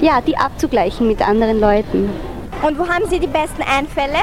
ja, 0.00 0.20
die 0.20 0.36
abzugleichen 0.36 1.06
mit 1.06 1.26
anderen 1.26 1.60
Leuten. 1.60 2.10
Und 2.66 2.78
wo 2.78 2.88
haben 2.88 3.04
Sie 3.08 3.18
die 3.18 3.26
besten 3.26 3.62
Einfälle? 3.62 4.18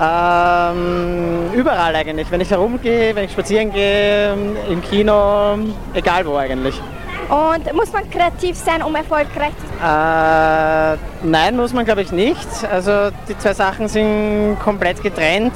Ähm, 0.00 1.52
überall 1.54 1.94
eigentlich. 1.94 2.30
Wenn 2.30 2.40
ich 2.40 2.50
herumgehe, 2.50 3.14
wenn 3.14 3.24
ich 3.24 3.32
spazieren 3.32 3.72
gehe, 3.72 4.32
im 4.68 4.82
Kino, 4.82 5.56
egal 5.94 6.26
wo 6.26 6.36
eigentlich. 6.36 6.80
Und 7.28 7.72
muss 7.72 7.92
man 7.92 8.10
kreativ 8.10 8.56
sein, 8.56 8.82
um 8.82 8.94
erfolgreich 8.94 9.52
zu 9.56 9.78
sein? 9.80 10.94
Äh, 10.94 10.98
nein, 11.22 11.56
muss 11.56 11.72
man 11.72 11.84
glaube 11.84 12.02
ich 12.02 12.12
nicht. 12.12 12.48
Also 12.70 13.10
die 13.28 13.38
zwei 13.38 13.54
Sachen 13.54 13.88
sind 13.88 14.58
komplett 14.62 15.02
getrennt. 15.02 15.54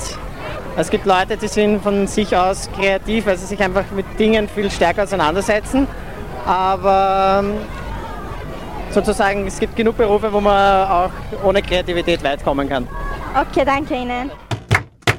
Es 0.77 0.91
gibt 0.91 1.07
Leute, 1.07 1.37
die 1.37 1.49
sind 1.49 1.83
von 1.83 2.07
sich 2.07 2.37
aus 2.37 2.71
kreativ, 2.79 3.27
weil 3.27 3.37
sie 3.37 3.47
sich 3.47 3.61
einfach 3.61 3.85
mit 3.95 4.07
Dingen 4.19 4.49
viel 4.49 4.71
stärker 4.71 5.03
auseinandersetzen. 5.03 5.89
Aber 6.47 7.43
sozusagen, 8.91 9.47
es 9.47 9.59
gibt 9.59 9.77
genug 9.77 9.97
Berufe, 9.97 10.33
wo 10.33 10.41
man 10.41 10.89
auch 10.89 11.11
ohne 11.43 11.63
Kreativität 11.63 12.23
weit 12.23 12.45
kommen 12.45 12.69
kann. 12.69 12.87
Okay, 13.35 13.65
danke 13.65 13.95
Ihnen. 13.95 14.31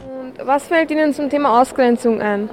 Und 0.07 0.45
was 0.45 0.67
fällt 0.67 0.91
Ihnen 0.91 1.13
zum 1.13 1.29
Thema 1.29 1.61
Ausgrenzung 1.61 2.21
ein? 2.21 2.49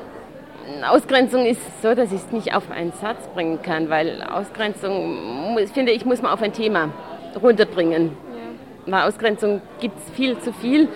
Ausgrenzung 0.89 1.47
ist 1.47 1.61
so, 1.83 1.95
dass 1.95 2.13
ich 2.13 2.21
es 2.21 2.33
nicht 2.33 2.55
auf 2.55 2.71
einen 2.71 2.93
Satz 2.93 3.27
bringen 3.35 3.63
kann, 3.63 3.89
weil 3.89 4.23
Ausgrenzung, 4.23 5.57
finde 5.73 5.93
ich, 5.93 6.05
muss 6.05 6.23
man 6.23 6.33
auf 6.33 6.43
ein 6.43 6.53
Thema 6.53 6.91
runterbringen. 7.41 8.11
Ja. 8.87 8.93
Weil 8.93 9.09
Ausgrenzung 9.09 9.63
gibt 9.81 9.99
es 9.99 10.11
viel 10.15 10.39
zu 10.41 10.53
viel 10.53 10.89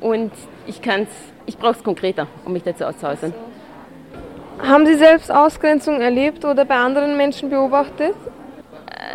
und 0.00 0.32
ich 0.66 0.80
ich 1.46 1.58
brauche 1.58 1.72
es 1.72 1.84
konkreter, 1.84 2.26
um 2.44 2.52
mich 2.52 2.62
dazu 2.62 2.84
auszuäußern. 2.84 3.34
Haben 4.58 4.86
Sie 4.86 4.94
selbst 4.94 5.30
Ausgrenzung 5.30 6.00
erlebt 6.00 6.44
oder 6.44 6.64
bei 6.64 6.76
anderen 6.76 7.16
Menschen 7.16 7.50
beobachtet? 7.50 8.14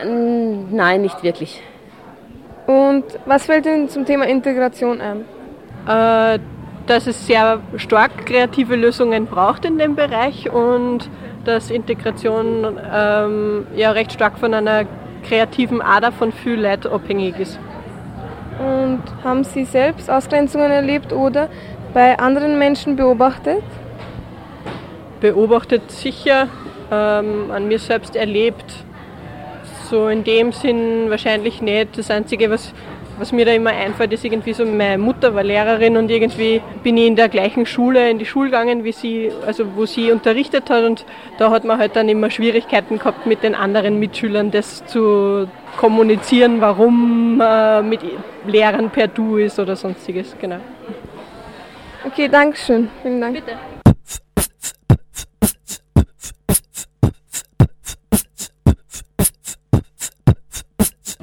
Äh, 0.02 0.06
nein, 0.06 1.02
nicht 1.02 1.24
wirklich. 1.24 1.62
Und 2.72 3.04
was 3.26 3.48
fällt 3.48 3.66
Ihnen 3.66 3.90
zum 3.90 4.06
Thema 4.06 4.26
Integration 4.26 5.02
ein? 5.02 5.26
Äh, 5.88 6.40
dass 6.88 7.06
es 7.06 7.28
sehr 7.28 7.60
stark 7.76 8.26
kreative 8.26 8.78
Lösungen 8.78 9.26
braucht 9.26 9.66
in 9.66 9.78
dem 9.78 9.96
Bereich 9.96 10.50
und 10.50 11.10
dass 11.44 11.70
Integration 11.70 12.80
ähm, 12.94 13.68
ja 13.76 13.92
recht 13.92 14.14
stark 14.14 14.40
von 14.40 14.54
einer 14.54 14.86
kreativen 15.28 15.82
Ader 15.82 16.14
von 16.14 16.32
viel 16.32 16.62
Leuten 16.62 16.88
abhängig 16.88 17.40
ist. 17.40 17.60
Und 18.60 19.02
haben 19.24 19.44
Sie 19.44 19.66
selbst 19.66 20.10
Ausgrenzungen 20.10 20.72
erlebt 20.72 21.12
oder 21.12 21.50
bei 21.94 22.18
anderen 22.18 22.58
Menschen 22.58 22.96
beobachtet? 22.96 23.64
Beobachtet 25.20 25.92
sicher, 25.92 26.48
ähm, 26.90 27.52
an 27.52 27.68
mir 27.68 27.80
selbst 27.80 28.16
erlebt. 28.16 28.86
So 29.92 30.08
in 30.08 30.24
dem 30.24 30.54
Sinn 30.54 31.10
wahrscheinlich 31.10 31.62
nicht. 31.62 31.98
Das 31.98 32.10
Einzige, 32.10 32.50
was 32.50 32.74
was 33.20 33.32
mir 33.32 33.46
da 33.46 33.52
immer 33.52 33.70
einfällt, 33.70 34.14
ist 34.14 34.26
irgendwie 34.26 34.54
so, 34.54 34.66
meine 34.66 34.98
Mutter 34.98 35.36
war 35.36 35.44
Lehrerin 35.44 35.96
und 35.96 36.10
irgendwie 36.10 36.60
bin 36.82 36.98
ich 36.98 37.06
in 37.06 37.16
der 37.16 37.30
gleichen 37.30 37.68
Schule, 37.68 38.10
in 38.10 38.18
die 38.18 38.26
Schule 38.26 38.50
gegangen, 38.50 38.84
wie 38.84 38.94
sie, 38.94 39.32
also 39.46 39.66
wo 39.76 39.86
sie 39.86 40.12
unterrichtet 40.12 40.72
hat 40.72 40.84
und 40.86 41.06
da 41.38 41.52
hat 41.52 41.64
man 41.64 41.78
halt 41.78 41.96
dann 41.96 42.10
immer 42.10 42.32
Schwierigkeiten 42.32 42.98
gehabt 42.98 43.28
mit 43.28 43.44
den 43.44 43.54
anderen 43.54 44.00
Mitschülern, 44.00 44.50
das 44.50 44.84
zu 44.88 45.48
kommunizieren, 45.78 46.62
warum 46.62 47.40
äh, 47.40 47.84
mit 47.84 48.00
Lehrern 48.48 48.90
per 48.90 49.08
Du 49.08 49.38
ist 49.38 49.60
oder 49.60 49.76
sonstiges, 49.76 50.36
genau. 50.42 50.58
Okay, 52.04 52.28
danke 52.28 52.58
schön. 52.58 52.90
Vielen 53.04 53.22
Dank. 53.22 53.36
Bitte. 53.36 53.71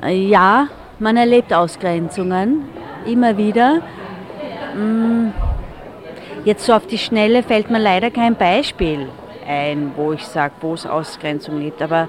Ja, 0.07 0.69
man 1.01 1.17
erlebt 1.17 1.53
Ausgrenzungen 1.53 2.69
immer 3.05 3.37
wieder. 3.37 3.83
Mm, 4.77 5.31
jetzt 6.45 6.67
so 6.67 6.73
auf 6.73 6.87
die 6.87 6.99
Schnelle 6.99 7.43
fällt 7.43 7.69
mir 7.69 7.81
leider 7.81 8.11
kein 8.11 8.37
Beispiel 8.37 9.09
ein, 9.47 9.93
wo 9.97 10.13
ich 10.13 10.25
sage, 10.25 10.55
wo 10.61 10.75
es 10.75 10.87
Ausgrenzung 10.87 11.61
gibt. 11.61 11.83
Aber 11.83 12.09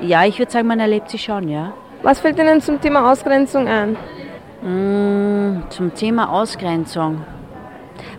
ja, 0.00 0.24
ich 0.26 0.38
würde 0.38 0.52
sagen, 0.52 0.68
man 0.68 0.80
erlebt 0.80 1.08
sie 1.08 1.18
schon, 1.18 1.48
ja. 1.48 1.72
Was 2.02 2.20
fällt 2.20 2.38
Ihnen 2.38 2.60
zum 2.60 2.80
Thema 2.80 3.10
Ausgrenzung 3.10 3.66
ein? 3.66 3.96
Mm, 4.62 5.62
zum 5.70 5.94
Thema 5.94 6.30
Ausgrenzung. 6.32 7.22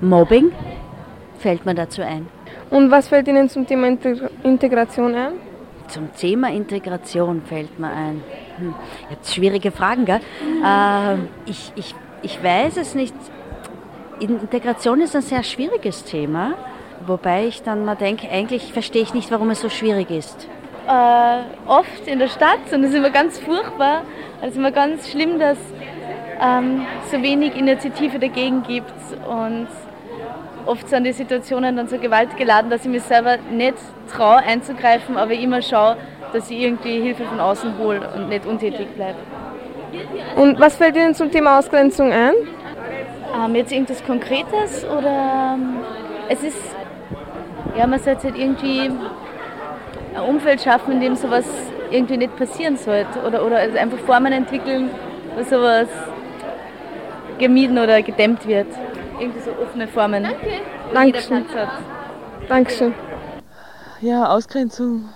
Mobbing 0.01 0.51
fällt 1.37 1.65
mir 1.65 1.75
dazu 1.75 2.01
ein. 2.01 2.27
Und 2.69 2.89
was 2.89 3.09
fällt 3.09 3.27
Ihnen 3.27 3.47
zum 3.47 3.67
Thema 3.67 3.89
Integration 4.43 5.13
ein? 5.13 5.33
Zum 5.87 6.13
Thema 6.15 6.49
Integration 6.49 7.41
fällt 7.41 7.79
mir 7.79 7.89
ein. 7.89 8.23
Hm. 8.57 8.73
Jetzt 9.09 9.33
schwierige 9.33 9.71
Fragen, 9.71 10.05
gell? 10.05 10.19
Äh, 10.65 11.15
ich, 11.45 11.71
ich, 11.75 11.95
ich 12.21 12.43
weiß 12.43 12.77
es 12.77 12.95
nicht. 12.95 13.13
Integration 14.19 15.01
ist 15.01 15.15
ein 15.15 15.21
sehr 15.21 15.43
schwieriges 15.43 16.05
Thema, 16.05 16.53
wobei 17.05 17.47
ich 17.47 17.63
dann 17.63 17.83
mal 17.83 17.95
denke, 17.95 18.29
eigentlich 18.29 18.71
verstehe 18.71 19.01
ich 19.01 19.13
nicht, 19.13 19.31
warum 19.31 19.49
es 19.49 19.61
so 19.61 19.69
schwierig 19.69 20.09
ist. 20.09 20.47
Äh, 20.87 21.39
oft 21.67 22.07
in 22.07 22.19
der 22.19 22.27
Stadt 22.27 22.59
und 22.71 22.81
das 22.81 22.91
ist 22.91 22.97
immer 22.97 23.09
ganz 23.09 23.39
furchtbar. 23.39 24.03
Es 24.41 24.51
ist 24.51 24.57
immer 24.57 24.71
ganz 24.71 25.09
schlimm, 25.09 25.39
dass 25.39 25.57
ähm, 26.41 26.85
so 27.11 27.21
wenig 27.21 27.55
Initiative 27.55 28.19
dagegen 28.19 28.63
gibt 28.63 28.93
und 29.27 29.67
oft 30.65 30.87
sind 30.89 31.03
die 31.05 31.11
Situationen 31.11 31.75
dann 31.75 31.87
so 31.87 31.97
gewaltgeladen, 31.97 32.69
dass 32.69 32.85
ich 32.85 32.91
mich 32.91 33.03
selber 33.03 33.37
nicht 33.51 33.75
traue 34.11 34.37
einzugreifen, 34.37 35.17
aber 35.17 35.33
immer 35.33 35.61
schaue, 35.61 35.97
dass 36.31 36.49
ich 36.49 36.59
irgendwie 36.59 37.01
Hilfe 37.01 37.25
von 37.25 37.39
außen 37.39 37.77
hole 37.77 38.01
und 38.15 38.29
nicht 38.29 38.45
untätig 38.45 38.87
bleibe. 38.95 39.17
Und 40.35 40.59
was 40.59 40.75
fällt 40.75 40.95
Ihnen 40.95 41.13
zum 41.13 41.31
Thema 41.31 41.59
Ausgrenzung 41.59 42.11
ein? 42.11 42.33
Ähm, 43.35 43.55
jetzt 43.55 43.71
irgendwas 43.71 44.03
Konkretes 44.03 44.85
oder 44.85 45.55
ähm, 45.55 45.77
es 46.29 46.43
ist, 46.43 46.57
ja, 47.77 47.85
man 47.85 47.99
sollte 47.99 48.23
halt 48.23 48.37
irgendwie 48.37 48.91
ein 50.15 50.21
Umfeld 50.27 50.61
schaffen, 50.61 50.93
in 50.93 50.99
dem 51.01 51.15
sowas 51.15 51.45
irgendwie 51.91 52.17
nicht 52.17 52.35
passieren 52.35 52.77
sollte 52.77 53.19
oder, 53.25 53.45
oder 53.45 53.57
einfach 53.57 53.99
Formen 53.99 54.33
entwickeln, 54.33 54.89
wo 55.35 55.43
sowas 55.43 55.87
gemieden 57.37 57.77
oder 57.77 58.01
gedämmt 58.01 58.47
wird. 58.47 58.67
Irgendwie 59.23 59.39
so 59.39 59.51
offene 59.51 59.87
Formen. 59.87 60.25
Okay. 60.25 60.59
Dankeschön. 60.93 61.45
Dankeschön. 62.49 62.93
Ja, 64.01 64.27
Ausgrenzung 64.27 65.07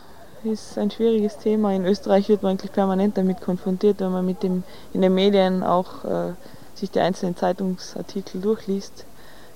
ist 0.45 0.77
ein 0.77 0.89
schwieriges 0.89 1.37
Thema. 1.39 1.73
In 1.73 1.85
Österreich 1.85 2.29
wird 2.29 2.41
man 2.41 2.51
eigentlich 2.51 2.71
permanent 2.71 3.17
damit 3.17 3.41
konfrontiert, 3.41 3.99
wenn 3.99 4.13
man 4.13 4.25
mit 4.25 4.43
dem, 4.43 4.63
in 4.93 5.01
den 5.01 5.13
Medien 5.13 5.61
auch 5.61 6.05
äh, 6.05 6.31
sich 6.73 6.89
die 6.89 7.01
einzelnen 7.01 7.35
Zeitungsartikel 7.35 8.39
durchliest. 8.39 9.05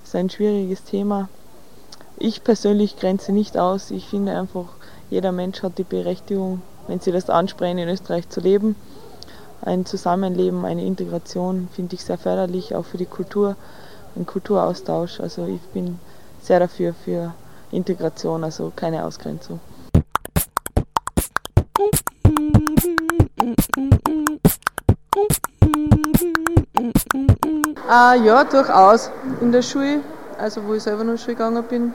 Das 0.01 0.09
ist 0.09 0.15
ein 0.17 0.29
schwieriges 0.29 0.83
Thema. 0.83 1.29
Ich 2.17 2.43
persönlich 2.43 2.97
grenze 2.97 3.31
nicht 3.31 3.57
aus. 3.57 3.89
Ich 3.89 4.09
finde 4.09 4.37
einfach, 4.37 4.65
jeder 5.09 5.31
Mensch 5.31 5.63
hat 5.63 5.77
die 5.77 5.85
Berechtigung, 5.85 6.61
wenn 6.87 6.99
Sie 6.99 7.13
das 7.13 7.29
ansprechen, 7.29 7.77
in 7.77 7.87
Österreich 7.87 8.27
zu 8.27 8.41
leben. 8.41 8.75
Ein 9.61 9.85
Zusammenleben, 9.85 10.65
eine 10.65 10.83
Integration 10.83 11.69
finde 11.73 11.95
ich 11.95 12.03
sehr 12.03 12.17
förderlich, 12.17 12.75
auch 12.75 12.83
für 12.83 12.97
die 12.97 13.05
Kultur, 13.05 13.55
ein 14.15 14.25
Kulturaustausch. 14.25 15.19
Also 15.19 15.47
ich 15.47 15.61
bin 15.73 15.99
sehr 16.41 16.59
dafür, 16.59 16.93
für 16.93 17.33
Integration, 17.71 18.43
also 18.43 18.71
keine 18.75 19.05
Ausgrenzung. 19.05 19.59
Ah, 27.87 28.15
ja, 28.15 28.43
durchaus. 28.43 29.11
In 29.41 29.51
der 29.51 29.61
Schule, 29.61 29.99
also 30.37 30.65
wo 30.65 30.73
ich 30.73 30.83
selber 30.83 31.03
noch 31.03 31.17
Schule 31.17 31.35
gegangen 31.35 31.63
bin, 31.63 31.93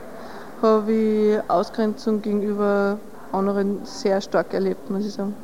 habe 0.62 0.92
ich 0.92 1.50
Ausgrenzung 1.50 2.22
gegenüber 2.22 2.98
anderen 3.32 3.84
sehr 3.84 4.20
stark 4.20 4.52
erlebt, 4.54 4.90
muss 4.90 5.06
ich 5.06 5.12
sagen. 5.12 5.34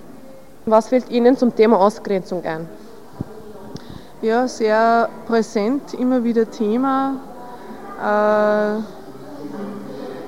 Was 0.66 0.88
fällt 0.88 1.10
Ihnen 1.10 1.36
zum 1.36 1.54
Thema 1.54 1.78
Ausgrenzung 1.78 2.44
ein? 2.44 2.68
Ja, 4.22 4.46
sehr 4.46 5.08
präsent, 5.26 5.94
immer 5.94 6.22
wieder 6.22 6.48
Thema. 6.48 7.16
Äh, 8.00 8.76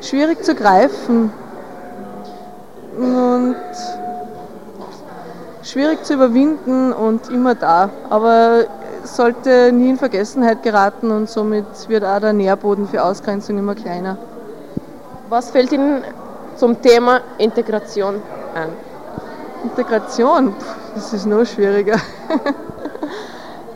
schwierig 0.05 0.45
zu 0.45 0.57
greifen 0.57 1.33
und 2.99 3.55
schwierig 5.63 6.03
zu 6.03 6.15
überwinden 6.15 6.93
und 6.93 7.31
immer 7.31 7.55
da. 7.55 7.89
Aber 8.11 8.65
sollte 9.05 9.71
nie 9.71 9.91
in 9.91 9.97
Vergessenheit 9.97 10.65
geraten 10.65 11.13
und 11.13 11.31
somit 11.31 11.89
wird 11.89 12.05
auch 12.05 12.19
der 12.19 12.33
Nährboden 12.33 12.89
für 12.89 13.05
Ausgrenzung 13.05 13.59
immer 13.59 13.77
kleiner. 13.77 14.19
Was 15.29 15.51
fällt 15.51 15.71
Ihnen 15.71 16.03
zum 16.57 16.83
Thema 16.83 17.21
Integration 17.39 18.21
ein? 18.57 18.71
Integration, 19.63 20.53
das 20.97 21.13
ist 21.13 21.27
noch 21.27 21.45
schwieriger. 21.47 22.01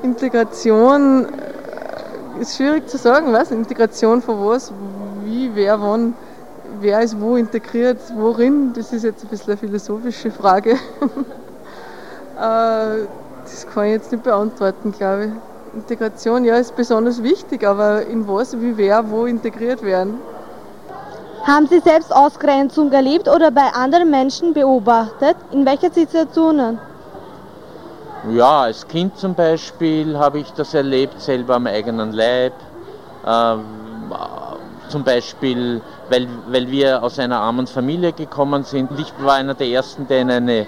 Integration 0.03 1.27
äh, 1.27 2.41
ist 2.41 2.57
schwierig 2.57 2.89
zu 2.89 2.99
sagen, 2.99 3.33
was? 3.33 3.51
Integration 3.51 4.23
von 4.23 4.47
was, 4.47 4.73
wie, 5.25 5.51
wer, 5.55 5.81
wann, 5.81 6.15
wer 6.81 7.01
ist 7.01 7.21
wo 7.21 7.37
integriert, 7.37 7.99
worin, 8.17 8.73
das 8.73 8.93
ist 8.93 9.05
jetzt 9.05 9.25
ein 9.25 9.29
bisschen 9.29 9.53
eine 9.53 9.57
philosophische 9.57 10.31
Frage. 10.31 10.77
Äh, 12.39 13.09
das 13.43 13.67
kann 13.75 13.87
ich 13.87 13.93
jetzt 13.95 14.13
nicht 14.13 14.23
beantworten, 14.23 14.93
glaube 14.93 15.25
ich. 15.25 15.75
Integration, 15.75 16.45
ja, 16.45 16.55
ist 16.55 16.77
besonders 16.77 17.21
wichtig, 17.21 17.67
aber 17.67 18.07
in 18.07 18.29
was, 18.29 18.61
wie 18.61 18.77
wer, 18.77 19.11
wo 19.11 19.27
integriert 19.27 19.83
werden. 19.83 20.21
Haben 21.45 21.67
Sie 21.67 21.81
selbst 21.81 22.15
Ausgrenzung 22.15 22.93
erlebt 22.93 23.27
oder 23.27 23.51
bei 23.51 23.73
anderen 23.75 24.09
Menschen 24.09 24.55
beobachtet? 24.55 25.35
In 25.51 25.67
welchen 25.67 25.93
Situationen? 25.93 26.79
Ja, 28.31 28.63
als 28.63 28.87
Kind 28.89 29.17
zum 29.17 29.35
Beispiel 29.35 30.19
habe 30.19 30.41
ich 30.41 30.53
das 30.53 30.75
erlebt, 30.75 31.21
selber 31.21 31.57
am 31.57 31.67
eigenen 31.67 32.13
Leib. 32.13 32.53
Ähm, 33.27 33.65
zum 34.89 35.05
Beispiel, 35.05 35.81
weil, 36.11 36.29
weil 36.49 36.71
wir 36.71 37.03
aus 37.03 37.19
einer 37.19 37.41
armen 37.41 37.67
Familie 37.67 38.13
gekommen 38.13 38.65
sind. 38.65 38.91
Ich 38.99 39.13
war 39.21 39.35
einer 39.35 39.55
der 39.55 39.69
ersten, 39.69 40.09
der 40.09 40.21
in 40.21 40.31
eine 40.31 40.67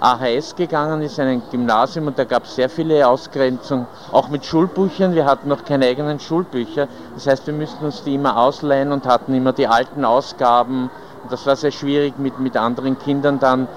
AHS 0.00 0.56
gegangen 0.56 1.02
ist, 1.02 1.18
ein 1.20 1.42
Gymnasium, 1.50 2.06
und 2.06 2.18
da 2.18 2.24
gab 2.24 2.44
es 2.44 2.54
sehr 2.54 2.70
viele 2.70 3.06
Ausgrenzungen, 3.06 3.86
auch 4.12 4.28
mit 4.28 4.44
Schulbüchern. 4.44 5.14
Wir 5.14 5.26
hatten 5.26 5.48
noch 5.48 5.64
keine 5.64 5.86
eigenen 5.86 6.20
Schulbücher. 6.20 6.88
Das 7.14 7.26
heißt, 7.26 7.46
wir 7.46 7.54
mussten 7.54 7.84
uns 7.84 8.02
die 8.02 8.14
immer 8.14 8.36
ausleihen 8.36 8.92
und 8.92 9.06
hatten 9.06 9.34
immer 9.34 9.52
die 9.52 9.66
alten 9.66 10.04
Ausgaben. 10.04 10.90
Und 11.22 11.32
das 11.32 11.46
war 11.46 11.56
sehr 11.56 11.70
schwierig 11.70 12.18
mit, 12.18 12.38
mit 12.40 12.56
anderen 12.56 12.98
Kindern 12.98 13.38
dann, 13.38 13.68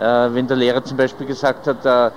äh, 0.00 0.28
wenn 0.32 0.46
der 0.46 0.56
Lehrer 0.56 0.82
zum 0.82 0.96
Beispiel 0.96 1.26
gesagt 1.26 1.66
hat, 1.66 1.84
äh, 1.84 2.10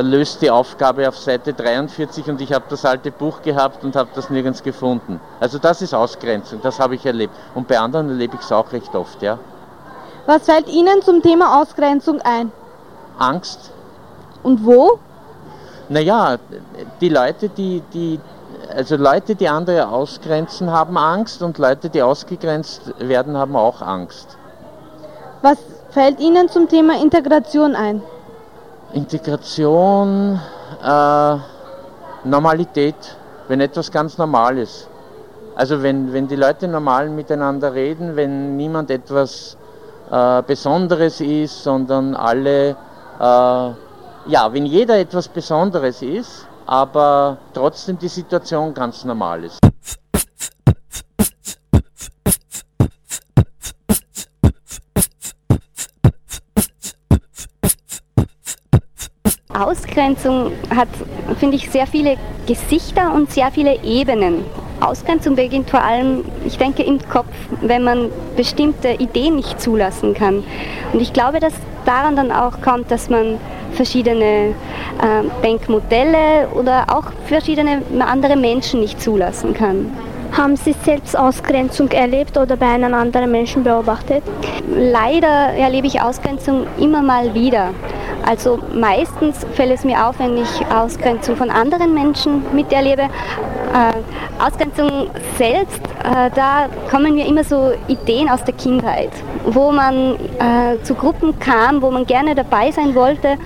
löst 0.00 0.40
die 0.40 0.50
Aufgabe 0.50 1.06
auf 1.06 1.18
Seite 1.18 1.52
43 1.52 2.28
und 2.28 2.40
ich 2.40 2.52
habe 2.52 2.64
das 2.68 2.84
alte 2.84 3.10
Buch 3.10 3.42
gehabt 3.42 3.84
und 3.84 3.94
habe 3.94 4.08
das 4.14 4.30
nirgends 4.30 4.62
gefunden. 4.62 5.20
Also 5.38 5.58
das 5.58 5.82
ist 5.82 5.94
Ausgrenzung, 5.94 6.60
das 6.62 6.80
habe 6.80 6.94
ich 6.94 7.04
erlebt. 7.04 7.34
Und 7.54 7.68
bei 7.68 7.78
anderen 7.78 8.08
erlebe 8.08 8.36
ich 8.36 8.42
es 8.42 8.52
auch 8.52 8.72
recht 8.72 8.94
oft, 8.94 9.20
ja. 9.22 9.38
Was 10.24 10.44
fällt 10.44 10.68
Ihnen 10.68 11.02
zum 11.02 11.20
Thema 11.20 11.60
Ausgrenzung 11.60 12.20
ein? 12.22 12.52
Angst. 13.18 13.70
Und 14.42 14.64
wo? 14.64 14.98
Naja, 15.88 16.38
die 17.00 17.08
Leute, 17.08 17.48
die, 17.50 17.82
die, 17.92 18.18
also 18.74 18.96
Leute, 18.96 19.34
die 19.34 19.48
andere 19.48 19.88
ausgrenzen, 19.88 20.70
haben 20.70 20.96
Angst 20.96 21.42
und 21.42 21.58
Leute, 21.58 21.90
die 21.90 22.02
ausgegrenzt 22.02 22.94
werden, 22.98 23.36
haben 23.36 23.56
auch 23.56 23.82
Angst. 23.82 24.38
Was 25.42 25.58
fällt 25.90 26.20
Ihnen 26.20 26.48
zum 26.48 26.68
Thema 26.68 27.00
Integration 27.02 27.74
ein? 27.74 28.02
Integration, 28.92 30.40
äh, 30.82 31.36
Normalität, 32.24 33.16
wenn 33.48 33.60
etwas 33.60 33.90
ganz 33.90 34.18
normal 34.18 34.58
ist. 34.58 34.88
Also 35.54 35.82
wenn, 35.82 36.12
wenn 36.12 36.28
die 36.28 36.36
Leute 36.36 36.68
normal 36.68 37.08
miteinander 37.08 37.74
reden, 37.74 38.16
wenn 38.16 38.56
niemand 38.56 38.90
etwas 38.90 39.56
äh, 40.10 40.42
Besonderes 40.42 41.20
ist, 41.20 41.62
sondern 41.62 42.14
alle 42.14 42.76
äh, 43.18 43.70
ja, 44.26 44.52
wenn 44.52 44.66
jeder 44.66 44.98
etwas 44.98 45.28
Besonderes 45.28 46.02
ist, 46.02 46.46
aber 46.66 47.38
trotzdem 47.52 47.98
die 47.98 48.08
Situation 48.08 48.72
ganz 48.72 49.04
normal 49.04 49.44
ist. 49.44 49.61
Ausgrenzung 59.54 60.52
hat, 60.74 60.88
finde 61.38 61.56
ich, 61.56 61.70
sehr 61.70 61.86
viele 61.86 62.16
Gesichter 62.46 63.12
und 63.14 63.30
sehr 63.30 63.50
viele 63.50 63.82
Ebenen. 63.82 64.44
Ausgrenzung 64.80 65.36
beginnt 65.36 65.70
vor 65.70 65.82
allem, 65.82 66.24
ich 66.44 66.58
denke, 66.58 66.82
im 66.82 66.98
Kopf, 67.08 67.32
wenn 67.60 67.84
man 67.84 68.10
bestimmte 68.36 68.90
Ideen 68.90 69.36
nicht 69.36 69.60
zulassen 69.60 70.14
kann. 70.14 70.42
Und 70.92 71.00
ich 71.00 71.12
glaube, 71.12 71.38
dass 71.38 71.54
daran 71.84 72.16
dann 72.16 72.32
auch 72.32 72.60
kommt, 72.60 72.90
dass 72.90 73.08
man 73.08 73.38
verschiedene 73.72 74.24
äh, 74.24 75.42
Denkmodelle 75.42 76.48
oder 76.54 76.86
auch 76.88 77.12
verschiedene 77.26 77.82
andere 78.00 78.36
Menschen 78.36 78.80
nicht 78.80 79.00
zulassen 79.00 79.54
kann. 79.54 79.90
Haben 80.32 80.56
Sie 80.56 80.74
selbst 80.84 81.16
Ausgrenzung 81.16 81.90
erlebt 81.90 82.38
oder 82.38 82.56
bei 82.56 82.66
einem 82.66 82.94
anderen 82.94 83.30
Menschen 83.30 83.64
beobachtet? 83.64 84.22
Leider 84.74 85.52
erlebe 85.52 85.86
ich 85.86 86.00
Ausgrenzung 86.00 86.66
immer 86.78 87.02
mal 87.02 87.34
wieder. 87.34 87.70
Also 88.24 88.58
meistens 88.72 89.44
fällt 89.54 89.72
es 89.72 89.84
mir 89.84 90.06
auf, 90.06 90.18
wenn 90.18 90.36
ich 90.36 90.66
Ausgrenzung 90.66 91.36
von 91.36 91.50
anderen 91.50 91.94
Menschen 91.94 92.42
miterlebe. 92.54 93.02
Äh, 93.02 94.42
Ausgrenzung 94.42 95.08
selbst, 95.38 95.80
äh, 96.04 96.30
da 96.34 96.68
kommen 96.90 97.14
mir 97.14 97.26
immer 97.26 97.44
so 97.44 97.72
Ideen 97.88 98.28
aus 98.28 98.44
der 98.44 98.54
Kindheit, 98.54 99.10
wo 99.44 99.72
man 99.72 100.16
äh, 100.38 100.82
zu 100.82 100.94
Gruppen 100.94 101.38
kam, 101.38 101.82
wo 101.82 101.90
man 101.90 102.06
gerne 102.06 102.34
dabei 102.34 102.70
sein 102.70 102.94
wollte 102.94 103.36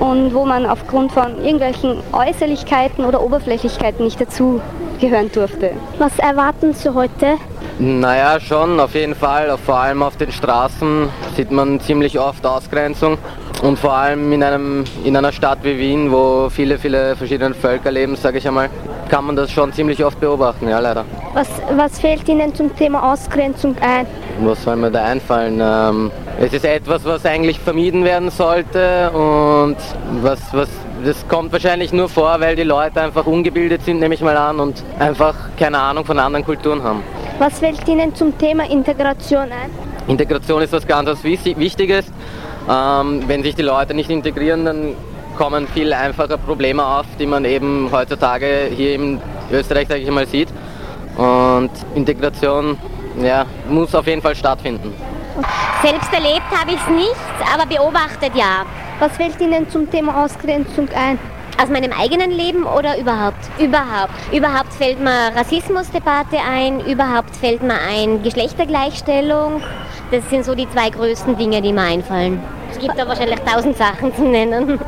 und 0.00 0.34
wo 0.34 0.44
man 0.44 0.66
aufgrund 0.66 1.12
von 1.12 1.42
irgendwelchen 1.42 1.98
Äußerlichkeiten 2.12 3.04
oder 3.04 3.22
Oberflächlichkeiten 3.22 4.04
nicht 4.04 4.20
dazugehören 4.20 5.30
durfte. 5.32 5.72
Was 5.98 6.18
erwarten 6.18 6.74
Sie 6.74 6.92
heute? 6.92 7.38
Naja, 7.78 8.38
schon, 8.38 8.78
auf 8.78 8.94
jeden 8.94 9.14
Fall. 9.14 9.56
Vor 9.64 9.76
allem 9.76 10.02
auf 10.02 10.16
den 10.16 10.30
Straßen 10.30 11.08
sieht 11.36 11.50
man 11.50 11.80
ziemlich 11.80 12.18
oft 12.18 12.46
Ausgrenzung. 12.46 13.18
Und 13.62 13.78
vor 13.78 13.92
allem 13.92 14.32
in, 14.32 14.42
einem, 14.42 14.82
in 15.04 15.16
einer 15.16 15.30
Stadt 15.30 15.58
wie 15.62 15.78
Wien, 15.78 16.10
wo 16.10 16.50
viele, 16.50 16.78
viele 16.78 17.14
verschiedene 17.14 17.54
Völker 17.54 17.92
leben, 17.92 18.16
sage 18.16 18.38
ich 18.38 18.48
einmal, 18.48 18.68
kann 19.08 19.24
man 19.24 19.36
das 19.36 19.52
schon 19.52 19.72
ziemlich 19.72 20.04
oft 20.04 20.18
beobachten, 20.18 20.68
ja 20.68 20.80
leider. 20.80 21.04
Was, 21.32 21.48
was 21.76 22.00
fällt 22.00 22.28
Ihnen 22.28 22.52
zum 22.54 22.74
Thema 22.74 23.12
Ausgrenzung 23.12 23.76
ein? 23.80 24.06
Was 24.40 24.64
soll 24.64 24.74
mir 24.74 24.90
da 24.90 25.04
einfallen? 25.04 25.60
Ähm, 25.62 26.10
es 26.40 26.52
ist 26.52 26.64
etwas, 26.64 27.04
was 27.04 27.24
eigentlich 27.24 27.60
vermieden 27.60 28.02
werden 28.04 28.30
sollte 28.30 29.10
und 29.12 29.76
was, 30.22 30.40
was 30.52 30.68
das 31.04 31.26
kommt 31.28 31.52
wahrscheinlich 31.52 31.92
nur 31.92 32.08
vor, 32.08 32.40
weil 32.40 32.56
die 32.56 32.62
Leute 32.64 33.00
einfach 33.00 33.26
ungebildet 33.26 33.84
sind, 33.84 34.00
nehme 34.00 34.14
ich 34.14 34.22
mal 34.22 34.36
an, 34.36 34.58
und 34.58 34.82
einfach 34.98 35.34
keine 35.56 35.78
Ahnung 35.78 36.04
von 36.04 36.18
anderen 36.18 36.44
Kulturen 36.44 36.82
haben. 36.82 37.02
Was 37.38 37.60
fällt 37.60 37.86
Ihnen 37.88 38.14
zum 38.14 38.36
Thema 38.38 38.68
Integration 38.70 39.42
ein? 39.42 39.70
Integration 40.08 40.62
ist 40.62 40.72
was 40.72 40.86
ganz 40.86 41.08
was 41.08 41.22
Wichtiges. 41.22 42.06
Ähm, 42.68 43.22
wenn 43.26 43.42
sich 43.42 43.54
die 43.54 43.62
Leute 43.62 43.94
nicht 43.94 44.10
integrieren, 44.10 44.64
dann 44.64 44.94
kommen 45.36 45.66
viel 45.68 45.92
einfacher 45.92 46.36
Probleme 46.36 46.84
auf, 46.84 47.06
die 47.18 47.26
man 47.26 47.44
eben 47.44 47.88
heutzutage 47.90 48.70
hier 48.74 48.94
in 48.94 49.20
Österreich, 49.50 49.88
sage 49.88 50.00
ich 50.00 50.10
mal, 50.10 50.26
sieht. 50.26 50.48
Und 51.16 51.70
Integration 51.94 52.78
ja, 53.22 53.44
muss 53.68 53.94
auf 53.94 54.06
jeden 54.06 54.22
Fall 54.22 54.34
stattfinden. 54.34 54.94
Selbst 55.82 56.12
erlebt 56.12 56.50
habe 56.50 56.72
ich 56.72 56.80
es 56.80 56.88
nicht, 56.88 57.52
aber 57.52 57.66
beobachtet 57.66 58.34
ja. 58.34 58.64
Was 58.98 59.16
fällt 59.16 59.40
Ihnen 59.40 59.68
zum 59.68 59.90
Thema 59.90 60.24
Ausgrenzung 60.24 60.88
ein? 60.94 61.18
Aus 61.60 61.68
meinem 61.68 61.92
eigenen 61.92 62.30
Leben 62.30 62.64
oder 62.64 62.98
überhaupt? 62.98 63.38
Überhaupt. 63.58 64.12
Überhaupt 64.32 64.72
fällt 64.72 65.00
mir 65.00 65.32
Rassismusdebatte 65.34 66.38
ein, 66.38 66.80
überhaupt 66.86 67.36
fällt 67.36 67.62
mir 67.62 67.78
ein 67.88 68.22
Geschlechtergleichstellung. 68.22 69.62
Das 70.12 70.28
sind 70.28 70.44
so 70.44 70.54
die 70.54 70.68
zwei 70.68 70.90
größten 70.90 71.38
Dinge, 71.38 71.62
die 71.62 71.72
mir 71.72 71.84
einfallen. 71.84 72.38
Es 72.70 72.78
gibt 72.78 72.98
da 72.98 73.08
wahrscheinlich 73.08 73.40
tausend 73.40 73.78
Sachen 73.78 74.14
zu 74.14 74.24
nennen. 74.24 74.78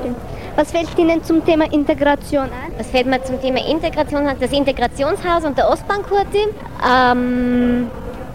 Stimmt. 0.00 0.16
Was 0.56 0.72
fällt 0.72 0.98
Ihnen 0.98 1.22
zum 1.22 1.44
Thema 1.44 1.72
Integration 1.72 2.46
ein? 2.46 2.72
Was 2.76 2.88
fällt 2.88 3.06
mir 3.06 3.22
zum 3.22 3.40
Thema 3.40 3.64
Integration 3.64 4.26
ein? 4.26 4.36
Das 4.40 4.50
Integrationshaus 4.50 5.44
und 5.44 5.56
der 5.56 5.70
Ostbahnkurti. 5.70 6.48
Ähm, 6.84 7.88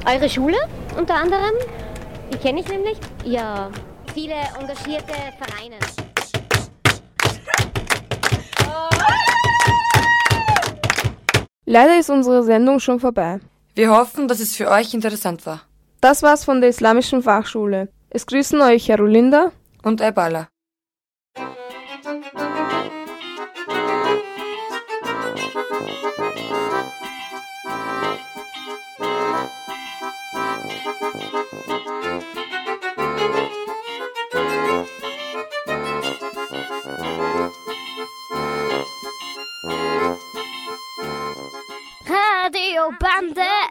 eure 0.09 0.29
Schule 0.29 0.55
unter 0.97 1.15
anderem. 1.15 1.55
Die 2.31 2.37
kenne 2.37 2.61
ich 2.61 2.69
nämlich. 2.69 2.97
Ja, 3.25 3.69
viele 4.13 4.35
engagierte 4.57 5.13
Vereine. 5.37 5.75
Leider 11.65 11.99
ist 11.99 12.09
unsere 12.09 12.43
Sendung 12.43 12.79
schon 12.79 13.01
vorbei. 13.01 13.41
Wir 13.75 13.91
hoffen, 13.91 14.29
dass 14.29 14.39
es 14.39 14.55
für 14.55 14.69
euch 14.69 14.93
interessant 14.93 15.45
war. 15.45 15.63
Das 16.01 16.23
war's 16.23 16.45
von 16.45 16.61
der 16.61 16.69
Islamischen 16.69 17.21
Fachschule. 17.21 17.89
Es 18.09 18.25
grüßen 18.25 18.61
euch 18.61 18.87
Carolinda 18.87 19.51
und 19.83 19.99
Ebala. 19.99 20.47
Radiobande. 42.07 43.68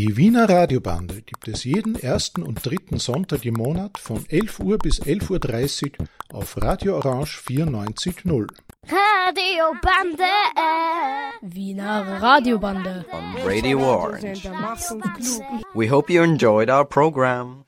Die 0.00 0.16
Wiener 0.16 0.48
Radiobande, 0.48 1.20
gibt 1.20 1.46
es 1.46 1.64
jeden 1.64 1.94
ersten 1.94 2.42
und 2.42 2.64
dritten 2.64 2.96
Sonntag 2.98 3.44
im 3.44 3.52
Monat 3.52 3.98
von 3.98 4.24
11 4.30 4.60
Uhr 4.60 4.78
bis 4.78 5.02
11.30 5.02 6.00
Uhr 6.00 6.06
auf 6.32 6.56
Radio 6.62 6.96
Orange 6.96 7.38
94.0. 7.46 8.46
Radiobande. 8.88 10.24
Wiener 11.42 12.22
Radiobande. 12.22 13.04
On 13.12 13.46
Radio 13.46 13.78
Orange. 13.80 14.50
We 15.74 15.90
hope 15.90 16.10
you 16.10 16.22
enjoyed 16.22 16.70
our 16.70 16.86
program. 16.86 17.66